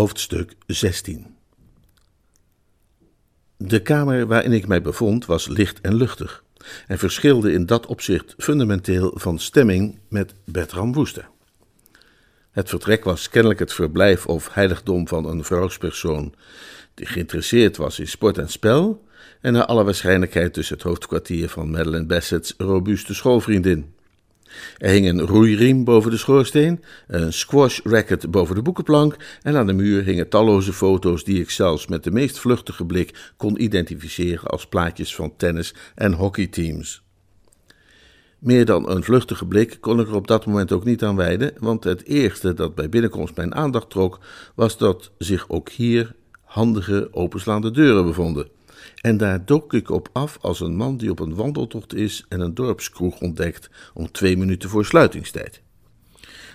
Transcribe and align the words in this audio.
Hoofdstuk 0.00 0.52
16 0.66 1.26
De 3.56 3.82
kamer 3.82 4.26
waarin 4.26 4.52
ik 4.52 4.66
mij 4.66 4.82
bevond 4.82 5.26
was 5.26 5.48
licht 5.48 5.80
en 5.80 5.94
luchtig 5.94 6.44
en 6.86 6.98
verschilde 6.98 7.52
in 7.52 7.66
dat 7.66 7.86
opzicht 7.86 8.34
fundamenteel 8.38 9.12
van 9.14 9.38
stemming 9.38 9.98
met 10.08 10.34
Bertram 10.44 10.92
Woester. 10.92 11.28
Het 12.50 12.68
vertrek 12.68 13.04
was 13.04 13.28
kennelijk 13.28 13.60
het 13.60 13.72
verblijf 13.72 14.26
of 14.26 14.54
heiligdom 14.54 15.08
van 15.08 15.26
een 15.26 15.44
vrouwspersoon 15.44 16.34
die 16.94 17.06
geïnteresseerd 17.06 17.76
was 17.76 17.98
in 17.98 18.08
sport 18.08 18.38
en 18.38 18.48
spel 18.48 19.04
en 19.40 19.52
naar 19.52 19.66
alle 19.66 19.84
waarschijnlijkheid 19.84 20.54
dus 20.54 20.68
het 20.68 20.82
hoofdkwartier 20.82 21.48
van 21.48 21.70
Madeleine 21.70 22.06
Bassett's 22.06 22.54
robuuste 22.58 23.14
schoolvriendin. 23.14 23.94
Er 24.78 24.90
hing 24.90 25.08
een 25.08 25.20
roeiriem 25.20 25.84
boven 25.84 26.10
de 26.10 26.16
schoorsteen, 26.16 26.84
een 27.06 27.32
squash 27.32 27.80
racket 27.84 28.30
boven 28.30 28.54
de 28.54 28.62
boekenplank 28.62 29.16
en 29.42 29.56
aan 29.56 29.66
de 29.66 29.72
muur 29.72 30.04
hingen 30.04 30.28
talloze 30.28 30.72
foto's 30.72 31.24
die 31.24 31.40
ik 31.40 31.50
zelfs 31.50 31.86
met 31.86 32.04
de 32.04 32.10
meest 32.10 32.38
vluchtige 32.38 32.84
blik 32.84 33.32
kon 33.36 33.62
identificeren 33.62 34.50
als 34.50 34.66
plaatjes 34.66 35.14
van 35.14 35.36
tennis- 35.36 35.74
en 35.94 36.12
hockeyteams. 36.12 37.02
Meer 38.38 38.64
dan 38.64 38.90
een 38.90 39.02
vluchtige 39.02 39.46
blik 39.46 39.76
kon 39.80 40.00
ik 40.00 40.08
er 40.08 40.14
op 40.14 40.26
dat 40.26 40.46
moment 40.46 40.72
ook 40.72 40.84
niet 40.84 41.02
aan 41.02 41.16
wijden, 41.16 41.52
want 41.58 41.84
het 41.84 42.04
eerste 42.04 42.54
dat 42.54 42.74
bij 42.74 42.88
binnenkomst 42.88 43.36
mijn 43.36 43.54
aandacht 43.54 43.90
trok, 43.90 44.18
was 44.54 44.78
dat 44.78 45.10
zich 45.18 45.48
ook 45.48 45.68
hier 45.68 46.14
handige 46.44 47.08
openslaande 47.12 47.70
deuren 47.70 48.04
bevonden. 48.04 48.48
En 49.00 49.16
daar 49.16 49.44
dook 49.44 49.74
ik 49.74 49.90
op 49.90 50.08
af 50.12 50.38
als 50.40 50.60
een 50.60 50.76
man 50.76 50.96
die 50.96 51.10
op 51.10 51.20
een 51.20 51.34
wandeltocht 51.34 51.94
is 51.94 52.24
en 52.28 52.40
een 52.40 52.54
dorpskroeg 52.54 53.20
ontdekt 53.20 53.70
om 53.94 54.10
twee 54.10 54.36
minuten 54.36 54.68
voor 54.68 54.84
sluitingstijd. 54.84 55.60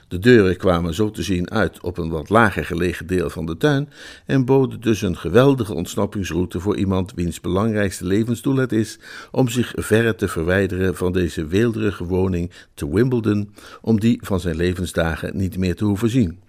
De 0.07 0.19
deuren 0.19 0.57
kwamen 0.57 0.93
zo 0.93 1.11
te 1.11 1.23
zien 1.23 1.51
uit 1.51 1.81
op 1.81 1.97
een 1.97 2.09
wat 2.09 2.29
lager 2.29 2.65
gelegen 2.65 3.07
deel 3.07 3.29
van 3.29 3.45
de 3.45 3.57
tuin 3.57 3.89
en 4.25 4.45
boden 4.45 4.81
dus 4.81 5.01
een 5.01 5.17
geweldige 5.17 5.73
ontsnappingsroute 5.73 6.59
voor 6.59 6.77
iemand 6.77 7.13
wiens 7.15 7.41
belangrijkste 7.41 8.05
levensdoel 8.05 8.55
het 8.55 8.71
is 8.71 8.99
om 9.31 9.49
zich 9.49 9.73
verre 9.75 10.15
te 10.15 10.27
verwijderen 10.27 10.95
van 10.95 11.11
deze 11.11 11.45
weelderige 11.45 12.03
woning 12.03 12.51
te 12.73 12.93
Wimbledon, 12.93 13.53
om 13.81 13.99
die 13.99 14.19
van 14.21 14.39
zijn 14.39 14.55
levensdagen 14.55 15.37
niet 15.37 15.57
meer 15.57 15.75
te 15.75 15.85
hoeven 15.85 16.09
zien. 16.09 16.39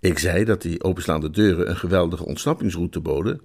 Ik 0.00 0.18
zei 0.18 0.44
dat 0.44 0.62
die 0.62 0.82
openslaande 0.82 1.30
deuren 1.30 1.68
een 1.70 1.76
geweldige 1.76 2.24
ontsnappingsroute 2.24 3.00
boden, 3.00 3.40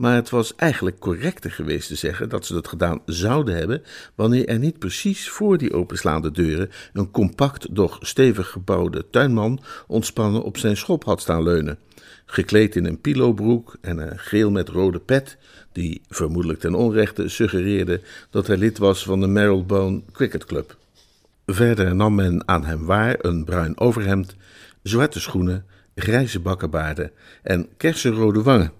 maar 0.00 0.14
het 0.14 0.30
was 0.30 0.54
eigenlijk 0.56 0.98
correcter 0.98 1.50
geweest 1.50 1.88
te 1.88 1.94
zeggen 1.94 2.28
dat 2.28 2.46
ze 2.46 2.52
dat 2.52 2.68
gedaan 2.68 3.00
zouden 3.04 3.56
hebben, 3.56 3.82
wanneer 4.14 4.48
er 4.48 4.58
niet 4.58 4.78
precies 4.78 5.30
voor 5.30 5.58
die 5.58 5.72
openslaande 5.72 6.30
deuren 6.30 6.70
een 6.92 7.10
compact, 7.10 7.74
doch 7.74 7.98
stevig 8.00 8.50
gebouwde 8.50 9.06
tuinman 9.10 9.60
ontspannen 9.86 10.42
op 10.42 10.56
zijn 10.56 10.76
schop 10.76 11.04
had 11.04 11.20
staan 11.20 11.42
leunen, 11.42 11.78
gekleed 12.26 12.76
in 12.76 12.84
een 12.84 13.00
pilobroek 13.00 13.76
en 13.80 13.98
een 13.98 14.18
geel 14.18 14.50
met 14.50 14.68
rode 14.68 14.98
pet, 14.98 15.36
die 15.72 16.00
vermoedelijk 16.08 16.60
ten 16.60 16.74
onrechte 16.74 17.28
suggereerde 17.28 18.00
dat 18.30 18.46
hij 18.46 18.56
lid 18.56 18.78
was 18.78 19.02
van 19.02 19.20
de 19.20 19.26
Marylebone 19.26 20.02
Cricket 20.12 20.44
Club. 20.44 20.76
Verder 21.46 21.94
nam 21.94 22.14
men 22.14 22.48
aan 22.48 22.64
hem 22.64 22.84
waar 22.84 23.16
een 23.18 23.44
bruin 23.44 23.78
overhemd, 23.78 24.36
zwarte 24.82 25.20
schoenen, 25.20 25.64
grijze 25.94 26.40
bakkenbaarden 26.40 27.10
en 27.42 27.68
kersenrode 27.76 28.42
wangen. 28.42 28.79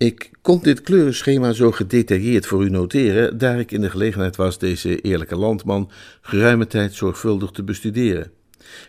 Ik 0.00 0.30
kon 0.42 0.60
dit 0.62 0.80
kleurenschema 0.80 1.52
zo 1.52 1.70
gedetailleerd 1.70 2.46
voor 2.46 2.64
u 2.64 2.70
noteren, 2.70 3.38
daar 3.38 3.58
ik 3.58 3.72
in 3.72 3.80
de 3.80 3.90
gelegenheid 3.90 4.36
was 4.36 4.58
deze 4.58 5.00
eerlijke 5.00 5.36
landman 5.36 5.90
geruime 6.20 6.66
tijd 6.66 6.94
zorgvuldig 6.94 7.50
te 7.50 7.62
bestuderen. 7.62 8.30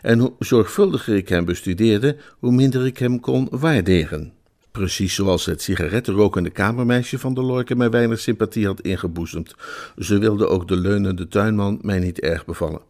En 0.01 0.19
hoe 0.19 0.33
zorgvuldiger 0.39 1.16
ik 1.16 1.29
hem 1.29 1.45
bestudeerde, 1.45 2.17
hoe 2.39 2.51
minder 2.51 2.85
ik 2.85 2.97
hem 2.97 3.19
kon 3.19 3.47
waarderen. 3.51 4.33
Precies 4.72 5.16
zoals 5.16 5.45
het 5.45 5.61
sigarettenrokende 5.61 6.49
kamermeisje 6.49 7.19
van 7.19 7.33
de 7.33 7.41
Lorke 7.41 7.75
mij 7.75 7.89
weinig 7.89 8.19
sympathie 8.19 8.66
had 8.66 8.81
ingeboezemd, 8.81 9.55
zo 9.97 10.19
wilde 10.19 10.47
ook 10.47 10.67
de 10.67 10.78
leunende 10.78 11.28
tuinman 11.28 11.79
mij 11.81 11.99
niet 11.99 12.19
erg 12.19 12.45
bevallen. 12.45 12.81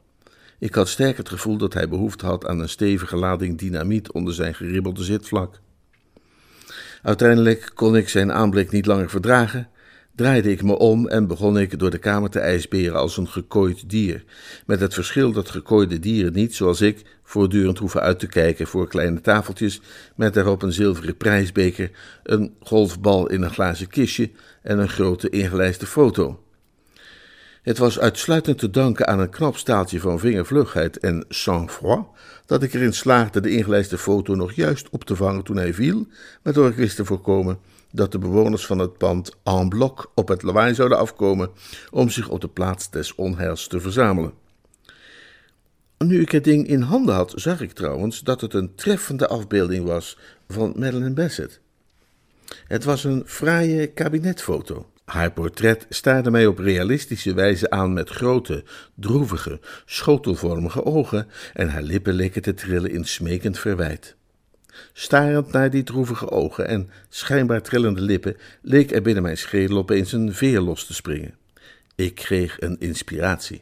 Ik 0.59 0.75
had 0.75 0.89
sterk 0.89 1.17
het 1.17 1.29
gevoel 1.29 1.57
dat 1.57 1.73
hij 1.73 1.89
behoefte 1.89 2.25
had 2.25 2.47
aan 2.47 2.59
een 2.59 2.69
stevige 2.69 3.15
lading 3.15 3.57
dynamiet 3.57 4.11
onder 4.11 4.33
zijn 4.33 4.53
geribbelde 4.53 5.03
zitvlak. 5.03 5.59
Uiteindelijk 7.01 7.71
kon 7.73 7.95
ik 7.95 8.09
zijn 8.09 8.31
aanblik 8.31 8.71
niet 8.71 8.85
langer 8.85 9.09
verdragen, 9.09 9.69
draaide 10.15 10.51
ik 10.51 10.63
me 10.63 10.77
om 10.77 11.07
en 11.07 11.27
begon 11.27 11.59
ik 11.59 11.79
door 11.79 11.89
de 11.89 11.97
kamer 11.97 12.29
te 12.29 12.39
ijsberen 12.39 12.99
als 12.99 13.17
een 13.17 13.27
gekooid 13.27 13.89
dier. 13.89 14.23
Met 14.65 14.79
het 14.79 14.93
verschil 14.93 15.31
dat 15.31 15.49
gekooide 15.49 15.99
dieren 15.99 16.33
niet, 16.33 16.55
zoals 16.55 16.81
ik, 16.81 17.01
voortdurend 17.23 17.77
hoeven 17.77 18.01
uit 18.01 18.19
te 18.19 18.27
kijken 18.27 18.67
voor 18.67 18.87
kleine 18.87 19.21
tafeltjes 19.21 19.81
met 20.15 20.33
daarop 20.33 20.61
een 20.61 20.73
zilveren 20.73 21.17
prijsbeker, 21.17 21.91
een 22.23 22.53
golfbal 22.59 23.29
in 23.29 23.41
een 23.41 23.51
glazen 23.51 23.87
kistje 23.87 24.29
en 24.61 24.79
een 24.79 24.89
grote 24.89 25.29
ingelijste 25.29 25.85
foto. 25.85 26.39
Het 27.61 27.77
was 27.77 27.99
uitsluitend 27.99 28.57
te 28.57 28.69
danken 28.69 29.07
aan 29.07 29.19
een 29.19 29.29
knap 29.29 29.57
staaltje 29.57 29.99
van 29.99 30.19
vingervlugheid 30.19 30.97
en 30.97 31.25
sang-froid 31.29 32.05
dat 32.45 32.63
ik 32.63 32.73
erin 32.73 32.93
slaagde 32.93 33.41
de 33.41 33.49
ingelijste 33.49 33.97
foto 33.97 34.35
nog 34.35 34.51
juist 34.51 34.89
op 34.89 35.03
te 35.03 35.15
vangen 35.15 35.43
toen 35.43 35.57
hij 35.57 35.73
viel, 35.73 36.07
waardoor 36.41 36.67
ik 36.69 36.75
wist 36.75 36.95
te 36.95 37.05
voorkomen 37.05 37.59
dat 37.91 38.11
de 38.11 38.17
bewoners 38.17 38.65
van 38.65 38.79
het 38.79 38.97
pand 38.97 39.31
en 39.43 39.69
bloc 39.69 40.11
op 40.15 40.27
het 40.27 40.41
lawaai 40.41 40.73
zouden 40.73 40.97
afkomen 40.97 41.49
om 41.91 42.09
zich 42.09 42.29
op 42.29 42.41
de 42.41 42.47
plaats 42.47 42.89
des 42.89 43.15
onheils 43.15 43.67
te 43.67 43.79
verzamelen. 43.79 44.33
Nu 45.97 46.21
ik 46.21 46.31
het 46.31 46.43
ding 46.43 46.67
in 46.67 46.81
handen 46.81 47.15
had, 47.15 47.33
zag 47.35 47.61
ik 47.61 47.71
trouwens 47.71 48.19
dat 48.19 48.41
het 48.41 48.53
een 48.53 48.75
treffende 48.75 49.27
afbeelding 49.27 49.85
was 49.85 50.17
van 50.47 50.73
Madeleine 50.75 51.13
Bassett. 51.13 51.59
Het 52.67 52.83
was 52.83 53.03
een 53.03 53.23
fraaie 53.25 53.87
kabinetfoto. 53.87 54.90
Haar 55.11 55.31
portret 55.31 55.85
staarde 55.89 56.31
mij 56.31 56.45
op 56.45 56.57
realistische 56.57 57.33
wijze 57.33 57.69
aan 57.69 57.93
met 57.93 58.09
grote, 58.09 58.63
droevige, 58.95 59.59
schotelvormige 59.85 60.85
ogen 60.85 61.27
en 61.53 61.69
haar 61.69 61.81
lippen 61.81 62.13
leken 62.13 62.41
te 62.41 62.53
trillen 62.53 62.91
in 62.91 63.05
smekend 63.05 63.59
verwijt. 63.59 64.15
Starend 64.93 65.51
naar 65.51 65.69
die 65.69 65.83
droevige 65.83 66.29
ogen 66.29 66.67
en 66.67 66.89
schijnbaar 67.09 67.61
trillende 67.61 68.01
lippen 68.01 68.37
leek 68.61 68.91
er 68.91 69.01
binnen 69.01 69.23
mijn 69.23 69.37
schedel 69.37 69.77
opeens 69.77 70.11
een 70.11 70.33
veer 70.33 70.59
los 70.59 70.85
te 70.85 70.93
springen. 70.93 71.35
Ik 71.95 72.15
kreeg 72.15 72.57
een 72.59 72.79
inspiratie. 72.79 73.61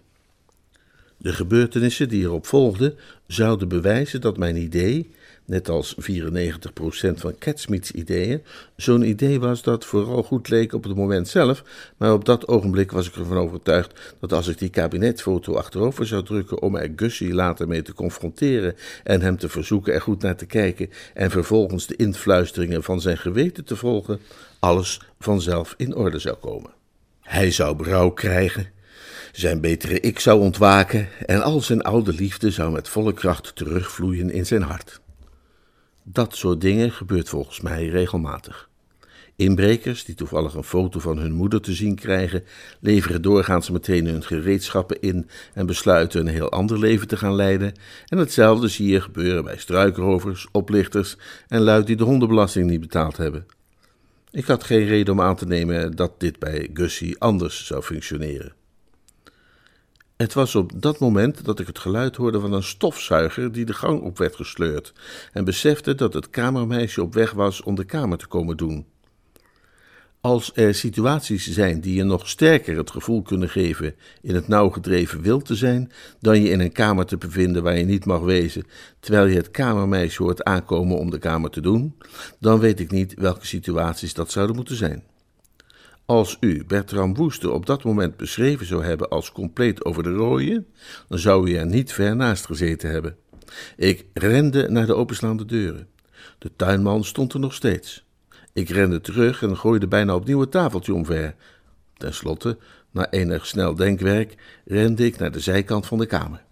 De 1.17 1.33
gebeurtenissen 1.33 2.09
die 2.09 2.23
erop 2.23 2.45
volgden 2.45 2.97
zouden 3.27 3.67
bewijzen 3.67 4.21
dat 4.21 4.37
mijn 4.37 4.55
idee, 4.55 5.11
net 5.49 5.69
als 5.69 5.95
94% 5.95 5.97
van 7.15 7.35
Catsmeets 7.39 7.91
ideeën, 7.91 8.43
zo'n 8.75 9.09
idee 9.09 9.39
was 9.39 9.61
dat 9.61 9.85
vooral 9.85 10.23
goed 10.23 10.49
leek 10.49 10.73
op 10.73 10.83
het 10.83 10.95
moment 10.95 11.27
zelf, 11.27 11.63
maar 11.97 12.13
op 12.13 12.25
dat 12.25 12.47
ogenblik 12.47 12.91
was 12.91 13.07
ik 13.07 13.15
ervan 13.15 13.37
overtuigd 13.37 14.15
dat 14.19 14.33
als 14.33 14.47
ik 14.47 14.57
die 14.57 14.69
kabinetfoto 14.69 15.55
achterover 15.55 16.07
zou 16.07 16.23
drukken 16.23 16.61
om 16.61 16.75
er 16.75 16.91
Gussie 16.95 17.33
later 17.33 17.67
mee 17.67 17.81
te 17.81 17.93
confronteren 17.93 18.75
en 19.03 19.21
hem 19.21 19.37
te 19.37 19.49
verzoeken 19.49 19.93
er 19.93 20.01
goed 20.01 20.21
naar 20.21 20.35
te 20.35 20.45
kijken 20.45 20.89
en 21.13 21.31
vervolgens 21.31 21.87
de 21.87 21.95
influisteringen 21.95 22.83
van 22.83 23.01
zijn 23.01 23.17
geweten 23.17 23.65
te 23.65 23.75
volgen, 23.75 24.19
alles 24.59 25.01
vanzelf 25.19 25.73
in 25.77 25.95
orde 25.95 26.19
zou 26.19 26.35
komen. 26.35 26.71
Hij 27.21 27.51
zou 27.51 27.75
berouw 27.75 28.09
krijgen, 28.09 28.67
zijn 29.31 29.61
betere 29.61 29.99
ik 29.99 30.19
zou 30.19 30.39
ontwaken 30.39 31.07
en 31.25 31.41
al 31.41 31.61
zijn 31.61 31.81
oude 31.81 32.13
liefde 32.13 32.51
zou 32.51 32.71
met 32.71 32.89
volle 32.89 33.13
kracht 33.13 33.55
terugvloeien 33.55 34.31
in 34.31 34.45
zijn 34.45 34.61
hart. 34.61 34.99
Dat 36.03 36.35
soort 36.35 36.61
dingen 36.61 36.91
gebeurt 36.91 37.29
volgens 37.29 37.61
mij 37.61 37.87
regelmatig. 37.87 38.69
Inbrekers 39.35 40.05
die 40.05 40.15
toevallig 40.15 40.53
een 40.53 40.63
foto 40.63 40.99
van 40.99 41.17
hun 41.17 41.31
moeder 41.31 41.61
te 41.61 41.73
zien 41.73 41.95
krijgen, 41.95 42.43
leveren 42.79 43.21
doorgaans 43.21 43.69
meteen 43.69 44.05
hun 44.05 44.23
gereedschappen 44.23 45.01
in 45.01 45.29
en 45.53 45.65
besluiten 45.65 46.19
een 46.19 46.33
heel 46.33 46.51
ander 46.51 46.79
leven 46.79 47.07
te 47.07 47.17
gaan 47.17 47.35
leiden. 47.35 47.73
En 48.07 48.17
hetzelfde 48.17 48.67
zie 48.67 48.87
je 48.87 49.01
gebeuren 49.01 49.43
bij 49.43 49.57
struikrovers, 49.57 50.47
oplichters 50.51 51.17
en 51.47 51.61
luid 51.61 51.87
die 51.87 51.95
de 51.95 52.03
hondenbelasting 52.03 52.69
niet 52.69 52.79
betaald 52.79 53.17
hebben. 53.17 53.45
Ik 54.31 54.45
had 54.45 54.63
geen 54.63 54.85
reden 54.85 55.13
om 55.13 55.21
aan 55.21 55.35
te 55.35 55.45
nemen 55.45 55.95
dat 55.95 56.19
dit 56.19 56.39
bij 56.39 56.69
Gussie 56.73 57.19
anders 57.19 57.65
zou 57.65 57.81
functioneren. 57.81 58.53
Het 60.23 60.33
was 60.33 60.55
op 60.55 60.71
dat 60.75 60.99
moment 60.99 61.45
dat 61.45 61.59
ik 61.59 61.67
het 61.67 61.79
geluid 61.79 62.15
hoorde 62.15 62.39
van 62.39 62.53
een 62.53 62.63
stofzuiger 62.63 63.51
die 63.51 63.65
de 63.65 63.73
gang 63.73 64.01
op 64.01 64.17
werd 64.17 64.35
gesleurd 64.35 64.93
en 65.33 65.45
besefte 65.45 65.95
dat 65.95 66.13
het 66.13 66.29
kamermeisje 66.29 67.01
op 67.01 67.13
weg 67.13 67.31
was 67.31 67.61
om 67.61 67.75
de 67.75 67.83
kamer 67.83 68.17
te 68.17 68.27
komen 68.27 68.57
doen. 68.57 68.85
Als 70.21 70.51
er 70.53 70.73
situaties 70.73 71.51
zijn 71.51 71.81
die 71.81 71.95
je 71.95 72.03
nog 72.03 72.29
sterker 72.29 72.77
het 72.77 72.91
gevoel 72.91 73.21
kunnen 73.21 73.49
geven 73.49 73.95
in 74.21 74.35
het 74.35 74.47
nauw 74.47 74.69
gedreven 74.69 75.21
wild 75.21 75.45
te 75.45 75.55
zijn, 75.55 75.91
dan 76.19 76.41
je 76.41 76.49
in 76.49 76.59
een 76.59 76.71
kamer 76.71 77.05
te 77.05 77.17
bevinden 77.17 77.63
waar 77.63 77.77
je 77.77 77.85
niet 77.85 78.05
mag 78.05 78.21
wezen, 78.21 78.65
terwijl 78.99 79.25
je 79.25 79.35
het 79.35 79.51
kamermeisje 79.51 80.23
hoort 80.23 80.43
aankomen 80.43 80.97
om 80.97 81.09
de 81.09 81.19
kamer 81.19 81.49
te 81.49 81.61
doen, 81.61 81.97
dan 82.39 82.59
weet 82.59 82.79
ik 82.79 82.91
niet 82.91 83.13
welke 83.13 83.45
situaties 83.45 84.13
dat 84.13 84.31
zouden 84.31 84.55
moeten 84.55 84.75
zijn. 84.75 85.03
Als 86.09 86.37
u 86.39 86.63
Bertram 86.65 87.15
Woester 87.15 87.51
op 87.51 87.65
dat 87.65 87.83
moment 87.83 88.17
beschreven 88.17 88.65
zou 88.65 88.83
hebben 88.83 89.09
als 89.09 89.31
compleet 89.31 89.85
over 89.85 90.03
de 90.03 90.13
rooien, 90.13 90.67
dan 91.07 91.19
zou 91.19 91.49
u 91.49 91.55
er 91.55 91.65
niet 91.65 91.93
ver 91.93 92.15
naast 92.15 92.45
gezeten 92.45 92.89
hebben. 92.89 93.15
Ik 93.77 94.05
rende 94.13 94.69
naar 94.69 94.85
de 94.85 94.95
openslaande 94.95 95.45
deuren. 95.45 95.87
De 96.37 96.51
tuinman 96.55 97.03
stond 97.03 97.33
er 97.33 97.39
nog 97.39 97.53
steeds. 97.53 98.05
Ik 98.53 98.69
rende 98.69 99.01
terug 99.01 99.41
en 99.41 99.57
gooide 99.57 99.87
bijna 99.87 100.15
opnieuw 100.15 100.39
het 100.39 100.51
tafeltje 100.51 100.93
omver. 100.93 101.35
Ten 101.97 102.13
slotte, 102.13 102.57
na 102.91 103.11
enig 103.11 103.45
snel 103.45 103.75
denkwerk, 103.75 104.35
rende 104.65 105.05
ik 105.05 105.17
naar 105.17 105.31
de 105.31 105.39
zijkant 105.39 105.85
van 105.85 105.97
de 105.97 106.05
kamer. 106.05 106.43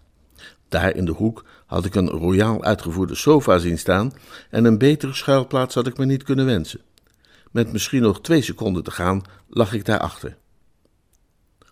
Daar 0.68 0.96
in 0.96 1.04
de 1.04 1.12
hoek 1.12 1.44
had 1.66 1.84
ik 1.84 1.94
een 1.94 2.08
royaal 2.08 2.64
uitgevoerde 2.64 3.14
sofa 3.14 3.58
zien 3.58 3.78
staan 3.78 4.12
en 4.50 4.64
een 4.64 4.78
betere 4.78 5.14
schuilplaats 5.14 5.74
had 5.74 5.86
ik 5.86 5.98
me 5.98 6.04
niet 6.04 6.22
kunnen 6.22 6.46
wensen. 6.46 6.80
Met 7.50 7.72
misschien 7.72 8.02
nog 8.02 8.20
twee 8.20 8.42
seconden 8.42 8.82
te 8.84 8.90
gaan, 8.90 9.22
lag 9.48 9.72
ik 9.72 9.84
daarachter. 9.84 10.36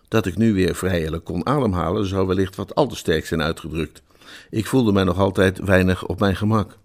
Dat 0.07 0.25
ik 0.25 0.37
nu 0.37 0.53
weer 0.53 0.75
vrijelijk 0.75 1.23
kon 1.23 1.45
ademhalen, 1.45 2.05
zou 2.05 2.27
wellicht 2.27 2.55
wat 2.55 2.75
al 2.75 2.87
te 2.87 2.95
sterk 2.95 3.25
zijn 3.25 3.41
uitgedrukt. 3.41 4.01
Ik 4.49 4.65
voelde 4.65 4.91
mij 4.91 5.03
nog 5.03 5.17
altijd 5.17 5.59
weinig 5.59 6.05
op 6.05 6.19
mijn 6.19 6.35
gemak. 6.35 6.77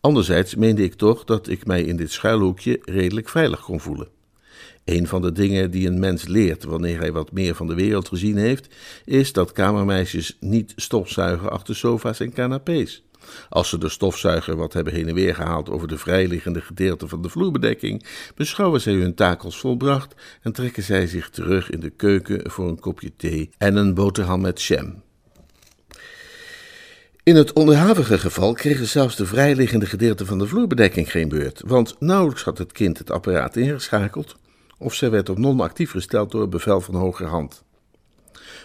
Anderzijds 0.00 0.54
meende 0.54 0.82
ik 0.82 0.94
toch 0.94 1.24
dat 1.24 1.48
ik 1.48 1.66
mij 1.66 1.82
in 1.82 1.96
dit 1.96 2.12
schuilhoekje 2.12 2.80
redelijk 2.84 3.28
veilig 3.28 3.60
kon 3.60 3.80
voelen. 3.80 4.08
Een 4.84 5.06
van 5.06 5.22
de 5.22 5.32
dingen 5.32 5.70
die 5.70 5.86
een 5.86 5.98
mens 5.98 6.26
leert 6.26 6.64
wanneer 6.64 6.98
hij 6.98 7.12
wat 7.12 7.32
meer 7.32 7.54
van 7.54 7.66
de 7.66 7.74
wereld 7.74 8.08
gezien 8.08 8.36
heeft, 8.36 8.74
is 9.04 9.32
dat 9.32 9.52
kamermeisjes 9.52 10.36
niet 10.40 10.72
stofzuigen 10.76 11.50
achter 11.50 11.76
sofa's 11.76 12.20
en 12.20 12.32
canapés. 12.32 13.02
Als 13.48 13.68
ze 13.68 13.78
de 13.78 13.88
stofzuiger 13.88 14.56
wat 14.56 14.72
hebben 14.72 14.92
heen 14.92 15.08
en 15.08 15.14
weer 15.14 15.34
gehaald 15.34 15.70
over 15.70 15.88
de 15.88 15.98
vrijliggende 15.98 16.60
gedeelte 16.60 17.08
van 17.08 17.22
de 17.22 17.28
vloerbedekking, 17.28 18.06
beschouwen 18.34 18.80
zij 18.80 18.92
hun 18.92 19.14
taak 19.14 19.42
als 19.42 19.58
volbracht 19.58 20.14
en 20.42 20.52
trekken 20.52 20.82
zij 20.82 21.06
zich 21.06 21.30
terug 21.30 21.70
in 21.70 21.80
de 21.80 21.90
keuken 21.90 22.50
voor 22.50 22.68
een 22.68 22.80
kopje 22.80 23.12
thee 23.16 23.50
en 23.58 23.76
een 23.76 23.94
boterham 23.94 24.40
met 24.40 24.62
jam. 24.62 25.02
In 27.22 27.36
het 27.36 27.52
onderhavige 27.52 28.18
geval 28.18 28.52
kregen 28.52 28.86
zelfs 28.86 29.16
de 29.16 29.26
vrijliggende 29.26 29.86
gedeelte 29.86 30.26
van 30.26 30.38
de 30.38 30.46
vloerbedekking 30.46 31.10
geen 31.10 31.28
beurt, 31.28 31.62
want 31.66 31.96
nauwelijks 31.98 32.42
had 32.42 32.58
het 32.58 32.72
kind 32.72 32.98
het 32.98 33.10
apparaat 33.10 33.56
ingeschakeld, 33.56 34.36
of 34.78 34.94
zij 34.94 35.10
werd 35.10 35.28
op 35.28 35.38
non-actief 35.38 35.90
gesteld 35.90 36.30
door 36.30 36.40
het 36.40 36.50
bevel 36.50 36.80
van 36.80 36.94
hogerhand. 36.94 37.64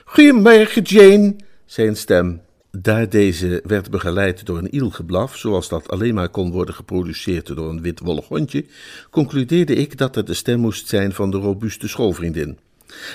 Goedemorgen, 0.05 0.81
Jane, 0.81 1.35
zei 1.65 1.87
een 1.87 1.95
stem. 1.95 2.41
Daar 2.79 3.09
deze 3.09 3.61
werd 3.65 3.89
begeleid 3.89 4.45
door 4.45 4.57
een 4.57 4.75
ielgeblaf, 4.75 5.37
zoals 5.37 5.69
dat 5.69 5.89
alleen 5.89 6.13
maar 6.13 6.29
kon 6.29 6.51
worden 6.51 6.75
geproduceerd 6.75 7.47
door 7.47 7.69
een 7.69 7.81
witwollig 7.81 8.27
hondje, 8.27 8.65
concludeerde 9.09 9.75
ik 9.75 9.97
dat 9.97 10.15
het 10.15 10.27
de 10.27 10.33
stem 10.33 10.59
moest 10.59 10.87
zijn 10.87 11.13
van 11.13 11.31
de 11.31 11.37
robuuste 11.37 11.87
schoolvriendin. 11.87 12.57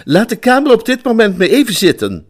Laat 0.05 0.29
de 0.29 0.37
kamer 0.37 0.73
op 0.73 0.85
dit 0.85 1.05
moment 1.05 1.39
maar 1.39 1.47
even 1.47 1.75
zitten. 1.75 2.27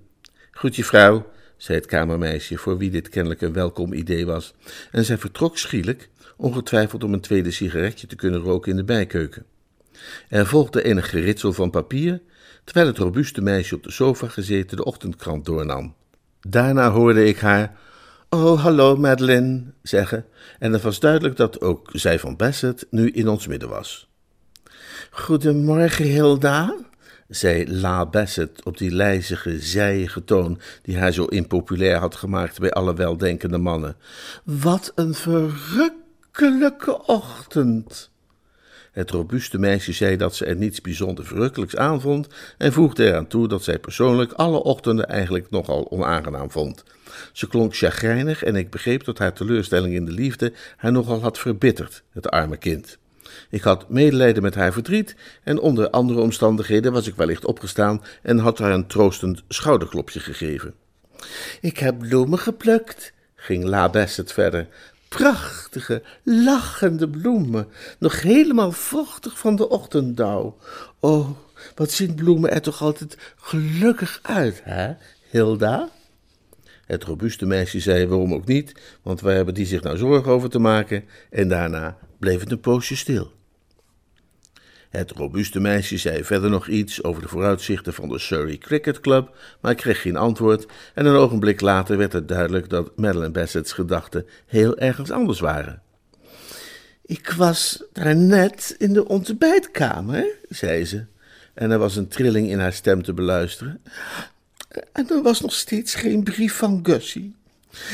Goed, 0.53 0.77
vrouw, 0.77 1.31
zei 1.57 1.79
het 1.79 1.87
kamermeisje, 1.87 2.57
voor 2.57 2.79
wie 2.79 2.91
dit 2.91 3.09
kennelijk 3.09 3.41
een 3.41 3.53
welkom 3.53 3.93
idee 3.93 4.27
was, 4.27 4.55
en 4.91 5.05
zij 5.05 5.19
vertrok 5.19 5.59
schielijk, 5.59 6.09
ongetwijfeld 6.37 7.05
om 7.05 7.13
een 7.13 7.21
tweede 7.21 7.51
sigaretje 7.51 8.07
te 8.07 8.17
kunnen 8.17 8.41
roken 8.41 8.71
in 8.71 8.77
de 8.77 8.85
bijkeuken. 8.85 9.45
Er 10.29 10.47
volgde 10.47 10.83
enig 10.83 11.11
geritsel 11.11 11.53
van 11.53 11.71
papier, 11.71 12.21
terwijl 12.65 12.87
het 12.87 12.99
robuuste 12.99 13.41
meisje 13.41 13.75
op 13.75 13.83
de 13.83 13.91
sofa 13.91 14.29
gezeten 14.29 14.77
de 14.77 14.85
ochtendkrant 14.85 15.45
doornam. 15.45 15.95
Daarna 16.41 16.91
hoorde 16.91 17.25
ik 17.25 17.39
haar 17.39 17.77
Oh, 18.31 18.63
hallo 18.63 18.97
Madeline 18.97 19.63
zeggen, 19.83 20.25
en 20.59 20.73
het 20.73 20.83
was 20.83 21.01
duidelijk 21.01 21.37
dat 21.37 21.61
ook 21.61 21.91
zij 21.93 22.19
van 22.19 22.37
Bassett 22.37 22.87
nu 22.91 23.11
in 23.11 23.29
ons 23.29 23.47
midden 23.47 23.69
was. 23.69 24.09
Goedemorgen, 25.11 26.05
Hilda, 26.05 26.77
zei 27.29 27.79
La 27.81 28.07
Bassett 28.07 28.65
op 28.65 28.79
die 28.79 28.91
lijzige, 28.91 29.61
zijige 29.61 30.25
toon 30.25 30.61
die 30.83 30.99
haar 30.99 31.13
zo 31.13 31.25
impopulair 31.25 31.97
had 31.97 32.17
gemaakt 32.17 32.59
bij 32.59 32.71
alle 32.71 32.95
weldenkende 32.95 33.59
mannen. 33.59 33.97
Wat 34.45 34.93
een 34.95 35.15
verrukkelijke 35.15 37.07
ochtend! 37.07 38.11
Het 38.99 39.11
robuuste 39.11 39.59
meisje 39.59 39.93
zei 39.93 40.17
dat 40.17 40.37
ze 40.37 40.45
er 40.45 40.57
niets 40.57 40.81
bijzonder 40.81 41.27
verrukkelijks 41.27 41.77
aan 41.77 42.01
vond 42.01 42.27
en 42.57 42.73
voegde 42.73 43.07
eraan 43.07 43.27
toe 43.27 43.49
dat 43.49 43.65
zij 43.65 43.79
persoonlijk 43.79 44.33
alle 44.33 44.63
ochtenden 44.63 45.09
eigenlijk 45.09 45.51
nogal 45.51 45.91
onaangenaam 45.91 46.51
vond. 46.51 46.85
Ze 47.33 47.49
klonk 47.49 47.77
chagrijnig 47.77 48.43
en 48.43 48.57
ik 48.57 48.71
begreep 48.71 49.05
dat 49.05 49.19
haar 49.19 49.33
teleurstelling 49.33 49.95
in 49.95 50.05
de 50.05 50.13
liefde 50.13 50.53
haar 50.77 50.93
nogal 50.93 51.21
had 51.21 51.39
verbitterd, 51.39 52.03
het 52.13 52.31
arme 52.31 52.57
kind. 52.57 52.99
Ik 53.51 53.63
had 53.63 53.89
medelijden 53.89 54.43
met 54.43 54.55
haar 54.55 54.73
verdriet 54.73 55.17
en 55.43 55.61
onder 55.61 55.91
andere 55.91 56.21
omstandigheden 56.21 56.93
was 56.93 57.07
ik 57.07 57.15
wellicht 57.15 57.45
opgestaan 57.45 58.03
en 58.23 58.39
had 58.39 58.59
haar 58.59 58.73
een 58.73 58.87
troostend 58.87 59.43
schouderklopje 59.49 60.21
gegeven. 60.21 60.75
Ik 61.61 61.79
heb 61.79 61.99
bloemen 61.99 62.39
geplukt, 62.39 63.13
ging 63.35 63.65
La 63.65 63.89
Bassett 63.91 64.33
verder, 64.33 64.69
prachtige, 65.09 66.03
lachende 66.23 67.09
bloemen, 67.09 67.67
nog 67.99 68.23
helemaal 68.23 68.73
vochtig 68.73 69.39
van 69.39 69.57
de 69.57 69.69
ochtenddauw. 69.69 70.57
Oh, 71.01 71.31
wat 71.75 71.91
zien 71.91 72.15
bloemen 72.15 72.51
er 72.51 72.63
toch 72.63 72.83
altijd 72.83 73.19
gelukkig 73.37 74.19
uit, 74.23 74.61
hè, 74.65 74.93
Hilda? 75.31 75.89
Het 76.87 77.05
robuuste 77.05 77.47
meisje 77.47 77.81
zei 77.81 78.07
waarom 78.07 78.35
ook 78.35 78.47
niet, 78.47 78.73
want 79.03 79.21
waar 79.21 79.35
hebben 79.35 79.55
die 79.55 79.67
zich 79.67 79.83
nou 79.83 79.97
zorgen 79.97 80.33
over 80.33 80.51
te 80.51 80.59
maken? 80.59 81.05
En 81.31 81.49
daarna 81.49 81.99
bleef 82.19 82.41
het 82.41 82.51
een 82.51 82.61
poosje 82.61 82.97
stil. 82.97 83.37
Het 84.89 85.11
robuuste 85.11 85.61
meisje 85.61 85.97
zei 85.97 86.25
verder 86.25 86.51
nog 86.51 86.69
iets 86.69 87.03
over 87.03 87.23
de 87.23 87.29
vooruitzichten 87.29 87.95
van 87.95 88.09
de 88.09 88.19
Surrey 88.19 88.59
Cricket 88.59 89.01
Club, 89.01 89.37
maar 89.61 89.75
kreeg 89.75 90.03
geen 90.03 90.17
antwoord 90.17 90.67
en 90.95 91.07
een 91.07 91.15
ogenblik 91.15 91.61
later 91.61 91.97
werd 91.97 92.13
het 92.13 92.29
duidelijk 92.29 92.69
dat 92.69 92.97
Madeline 92.97 93.31
Bassett's 93.31 93.73
gedachten 93.73 94.27
heel 94.47 94.79
ergens 94.79 95.11
anders 95.11 95.41
waren. 95.41 95.83
Ik 97.05 97.31
was 97.31 97.85
daarnet 97.93 98.75
in 98.79 98.93
de 98.93 99.09
ontbijtkamer, 99.09 100.27
zei 100.49 100.85
ze, 100.85 101.05
en 101.55 101.71
er 101.71 101.79
was 101.79 101.97
een 101.97 102.09
trilling 102.09 102.51
in 102.51 102.59
haar 102.59 102.73
stem 102.73 103.03
te 103.03 103.13
beluisteren. 103.13 103.81
En 104.93 105.11
er 105.11 105.23
was 105.23 105.41
nog 105.41 105.53
steeds 105.53 105.95
geen 105.95 106.23
brief 106.23 106.55
van 106.55 106.81
Gussie. 106.83 107.35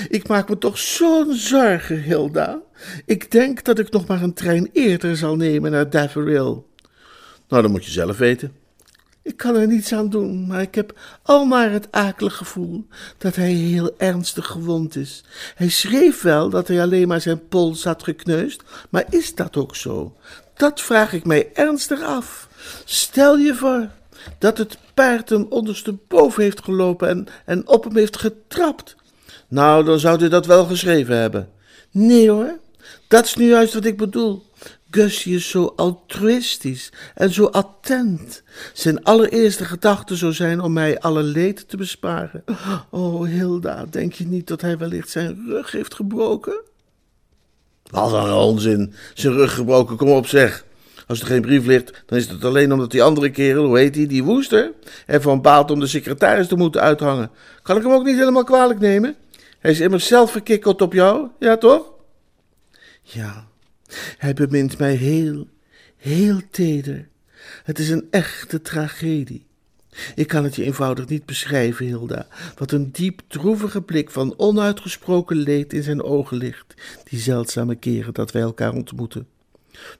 Ik 0.08 0.28
maak 0.28 0.48
me 0.48 0.58
toch 0.58 0.78
zo'n 0.78 1.34
zorgen, 1.34 2.02
Hilda. 2.02 2.60
Ik 3.04 3.30
denk 3.30 3.64
dat 3.64 3.78
ik 3.78 3.90
nog 3.90 4.06
maar 4.06 4.22
een 4.22 4.34
trein 4.34 4.68
eerder 4.72 5.16
zal 5.16 5.36
nemen 5.36 5.70
naar 5.70 5.90
Daverill. 5.90 6.62
Nou, 7.48 7.62
dat 7.62 7.70
moet 7.70 7.84
je 7.84 7.90
zelf 7.90 8.18
weten. 8.18 8.52
Ik 9.22 9.36
kan 9.36 9.56
er 9.56 9.66
niets 9.66 9.92
aan 9.92 10.10
doen, 10.10 10.46
maar 10.46 10.60
ik 10.60 10.74
heb 10.74 10.98
al 11.22 11.44
maar 11.44 11.70
het 11.70 11.88
akelig 11.90 12.36
gevoel 12.36 12.86
dat 13.18 13.36
hij 13.36 13.52
heel 13.52 13.94
ernstig 13.98 14.46
gewond 14.46 14.96
is. 14.96 15.24
Hij 15.54 15.68
schreef 15.68 16.22
wel 16.22 16.50
dat 16.50 16.68
hij 16.68 16.82
alleen 16.82 17.08
maar 17.08 17.20
zijn 17.20 17.48
pols 17.48 17.84
had 17.84 18.02
gekneusd, 18.02 18.62
maar 18.90 19.04
is 19.10 19.34
dat 19.34 19.56
ook 19.56 19.76
zo? 19.76 20.16
Dat 20.54 20.80
vraag 20.80 21.12
ik 21.12 21.24
mij 21.24 21.50
ernstig 21.54 22.02
af. 22.02 22.48
Stel 22.84 23.36
je 23.36 23.54
voor 23.54 23.88
dat 24.38 24.58
het 24.58 24.78
paard 24.94 25.28
hem 25.28 25.46
ondersteboven 25.48 26.42
heeft 26.42 26.64
gelopen 26.64 27.08
en, 27.08 27.26
en 27.44 27.68
op 27.68 27.84
hem 27.84 27.96
heeft 27.96 28.16
getrapt. 28.16 28.96
Nou, 29.48 29.84
dan 29.84 29.98
zou 29.98 30.18
hij 30.18 30.28
dat 30.28 30.46
wel 30.46 30.64
geschreven 30.64 31.16
hebben. 31.16 31.48
Nee 31.90 32.30
hoor, 32.30 32.58
dat 33.08 33.24
is 33.24 33.34
nu 33.34 33.48
juist 33.48 33.74
wat 33.74 33.84
ik 33.84 33.96
bedoel. 33.96 34.44
Gussie 34.94 35.34
is 35.34 35.48
zo 35.48 35.72
altruïstisch 35.76 36.92
en 37.14 37.32
zo 37.32 37.46
attent. 37.46 38.42
Zijn 38.72 39.02
allereerste 39.02 39.64
gedachte 39.64 40.16
zou 40.16 40.32
zijn 40.32 40.60
om 40.60 40.72
mij 40.72 41.00
alle 41.00 41.22
leed 41.22 41.68
te 41.68 41.76
besparen. 41.76 42.44
Oh, 42.90 43.24
Hilda, 43.24 43.84
denk 43.90 44.12
je 44.12 44.26
niet 44.26 44.46
dat 44.46 44.60
hij 44.60 44.78
wellicht 44.78 45.10
zijn 45.10 45.44
rug 45.48 45.72
heeft 45.72 45.94
gebroken? 45.94 46.60
Wat 47.90 48.12
een 48.12 48.32
onzin. 48.32 48.94
Zijn 49.14 49.32
rug 49.32 49.54
gebroken, 49.54 49.96
kom 49.96 50.10
op 50.10 50.26
zeg. 50.26 50.64
Als 51.06 51.20
er 51.20 51.26
geen 51.26 51.40
brief 51.40 51.66
ligt, 51.66 52.02
dan 52.06 52.18
is 52.18 52.28
het 52.28 52.44
alleen 52.44 52.72
omdat 52.72 52.90
die 52.90 53.02
andere 53.02 53.30
kerel, 53.30 53.64
hoe 53.64 53.78
heet 53.78 53.94
die, 53.94 54.06
die 54.06 54.24
woester, 54.24 54.72
ervan 55.06 55.42
baalt 55.42 55.70
om 55.70 55.80
de 55.80 55.86
secretaris 55.86 56.46
te 56.46 56.56
moeten 56.56 56.80
uithangen. 56.80 57.30
Kan 57.62 57.76
ik 57.76 57.82
hem 57.82 57.92
ook 57.92 58.04
niet 58.04 58.18
helemaal 58.18 58.44
kwalijk 58.44 58.80
nemen? 58.80 59.16
Hij 59.58 59.70
is 59.70 59.80
immers 59.80 60.06
zelf 60.06 60.30
verkikkeld 60.30 60.82
op 60.82 60.92
jou, 60.92 61.28
ja 61.38 61.56
toch? 61.56 61.92
Ja, 63.02 63.46
hij 64.18 64.34
bemint 64.34 64.78
mij 64.78 64.94
heel, 64.94 65.48
heel 65.96 66.40
teder. 66.50 67.08
Het 67.64 67.78
is 67.78 67.88
een 67.88 68.06
echte 68.10 68.62
tragedie. 68.62 69.46
Ik 70.14 70.28
kan 70.28 70.44
het 70.44 70.56
je 70.56 70.64
eenvoudig 70.64 71.08
niet 71.08 71.26
beschrijven, 71.26 71.86
Hilda. 71.86 72.26
Wat 72.58 72.72
een 72.72 72.92
diep 72.92 73.20
droevige 73.28 73.82
blik 73.82 74.10
van 74.10 74.34
onuitgesproken 74.36 75.36
leed 75.36 75.72
in 75.72 75.82
zijn 75.82 76.02
ogen 76.02 76.36
ligt, 76.36 76.74
die 77.04 77.18
zeldzame 77.18 77.74
keren 77.74 78.14
dat 78.14 78.32
wij 78.32 78.42
elkaar 78.42 78.72
ontmoeten. 78.72 79.26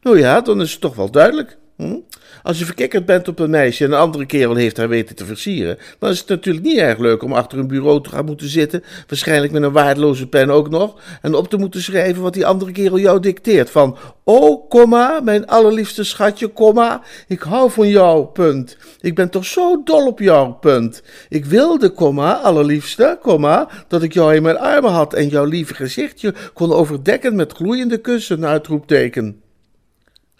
Nou 0.02 0.18
ja, 0.18 0.40
dan 0.40 0.60
is 0.60 0.72
het 0.72 0.80
toch 0.80 0.94
wel 0.94 1.10
duidelijk. 1.10 1.56
Hm? 1.76 1.96
Als 2.42 2.58
je 2.58 2.64
verkikkerd 2.64 3.06
bent 3.06 3.28
op 3.28 3.38
een 3.38 3.50
meisje 3.50 3.84
en 3.84 3.92
een 3.92 3.98
andere 3.98 4.26
kerel 4.26 4.54
heeft 4.54 4.76
haar 4.76 4.88
weten 4.88 5.16
te 5.16 5.24
versieren, 5.24 5.78
dan 5.98 6.10
is 6.10 6.18
het 6.18 6.28
natuurlijk 6.28 6.64
niet 6.64 6.78
erg 6.78 6.98
leuk 6.98 7.22
om 7.22 7.32
achter 7.32 7.58
een 7.58 7.66
bureau 7.66 8.02
te 8.02 8.08
gaan 8.08 8.24
moeten 8.24 8.48
zitten, 8.48 8.84
waarschijnlijk 9.08 9.52
met 9.52 9.62
een 9.62 9.72
waardeloze 9.72 10.28
pen 10.28 10.50
ook 10.50 10.70
nog, 10.70 11.00
en 11.22 11.34
op 11.34 11.48
te 11.48 11.56
moeten 11.56 11.82
schrijven 11.82 12.22
wat 12.22 12.32
die 12.32 12.46
andere 12.46 12.72
kerel 12.72 12.98
jou 12.98 13.20
dicteert. 13.20 13.70
Van, 13.70 13.96
oh, 14.24 14.68
komma, 14.68 15.20
mijn 15.20 15.46
allerliefste 15.46 16.04
schatje, 16.04 16.48
komma, 16.48 17.02
ik 17.28 17.40
hou 17.40 17.70
van 17.70 17.88
jou, 17.88 18.24
punt. 18.24 18.76
Ik 19.00 19.14
ben 19.14 19.30
toch 19.30 19.44
zo 19.44 19.82
dol 19.82 20.06
op 20.06 20.18
jou, 20.18 20.52
punt. 20.52 21.02
Ik 21.28 21.44
wilde, 21.44 21.90
komma, 21.90 22.36
allerliefste, 22.36 23.18
komma, 23.22 23.68
dat 23.88 24.02
ik 24.02 24.12
jou 24.12 24.34
in 24.34 24.42
mijn 24.42 24.58
armen 24.58 24.90
had 24.90 25.14
en 25.14 25.28
jouw 25.28 25.44
lieve 25.44 25.74
gezichtje 25.74 26.34
kon 26.52 26.72
overdekken 26.72 27.34
met 27.36 27.52
gloeiende 27.52 27.98
kussen, 27.98 28.46
uitroepteken. 28.46 29.43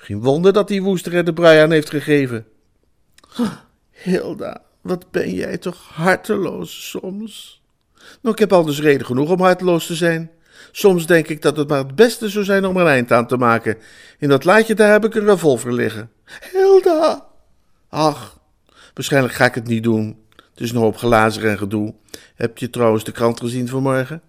Geen 0.05 0.23
wonder 0.23 0.53
dat 0.53 0.69
die 0.69 0.83
woester 0.83 1.15
er 1.15 1.25
de 1.25 1.33
brui 1.33 1.69
heeft 1.69 1.91
gegeven. 1.91 2.47
Hilda, 3.91 4.63
wat 4.81 5.11
ben 5.11 5.35
jij 5.35 5.59
toch 5.59 5.89
harteloos 5.93 6.91
soms? 6.91 7.63
Nou, 7.97 8.35
ik 8.35 8.39
heb 8.39 8.53
al 8.53 8.65
dus 8.65 8.81
reden 8.81 9.07
genoeg 9.07 9.31
om 9.31 9.41
harteloos 9.41 9.87
te 9.87 9.95
zijn. 9.95 10.31
Soms 10.73 11.07
denk 11.07 11.29
ik 11.29 11.43
dat 11.43 11.57
het 11.57 11.69
maar 11.69 11.79
het 11.79 11.95
beste 11.95 12.29
zou 12.29 12.45
zijn 12.45 12.65
om 12.65 12.77
er 12.77 12.83
een 12.83 12.89
eind 12.89 13.13
aan 13.13 13.27
te 13.27 13.37
maken. 13.37 13.77
In 14.19 14.29
dat 14.29 14.45
laadje 14.45 14.75
daar 14.75 14.93
heb 14.93 15.05
ik 15.05 15.15
een 15.15 15.27
revolver 15.27 15.73
liggen. 15.75 16.11
Hilda! 16.53 17.27
Ach, 17.89 18.39
waarschijnlijk 18.95 19.35
ga 19.35 19.45
ik 19.45 19.55
het 19.55 19.67
niet 19.67 19.83
doen. 19.83 20.19
Het 20.37 20.61
is 20.61 20.73
nog 20.73 20.85
op 20.85 20.97
glazer 20.97 21.49
en 21.49 21.59
gedoe. 21.59 21.95
Heb 22.35 22.59
je 22.59 22.71
trouwens 22.71 23.05
de 23.05 23.13
krant 23.13 23.41
gezien 23.41 23.69
vanmorgen? 23.69 24.23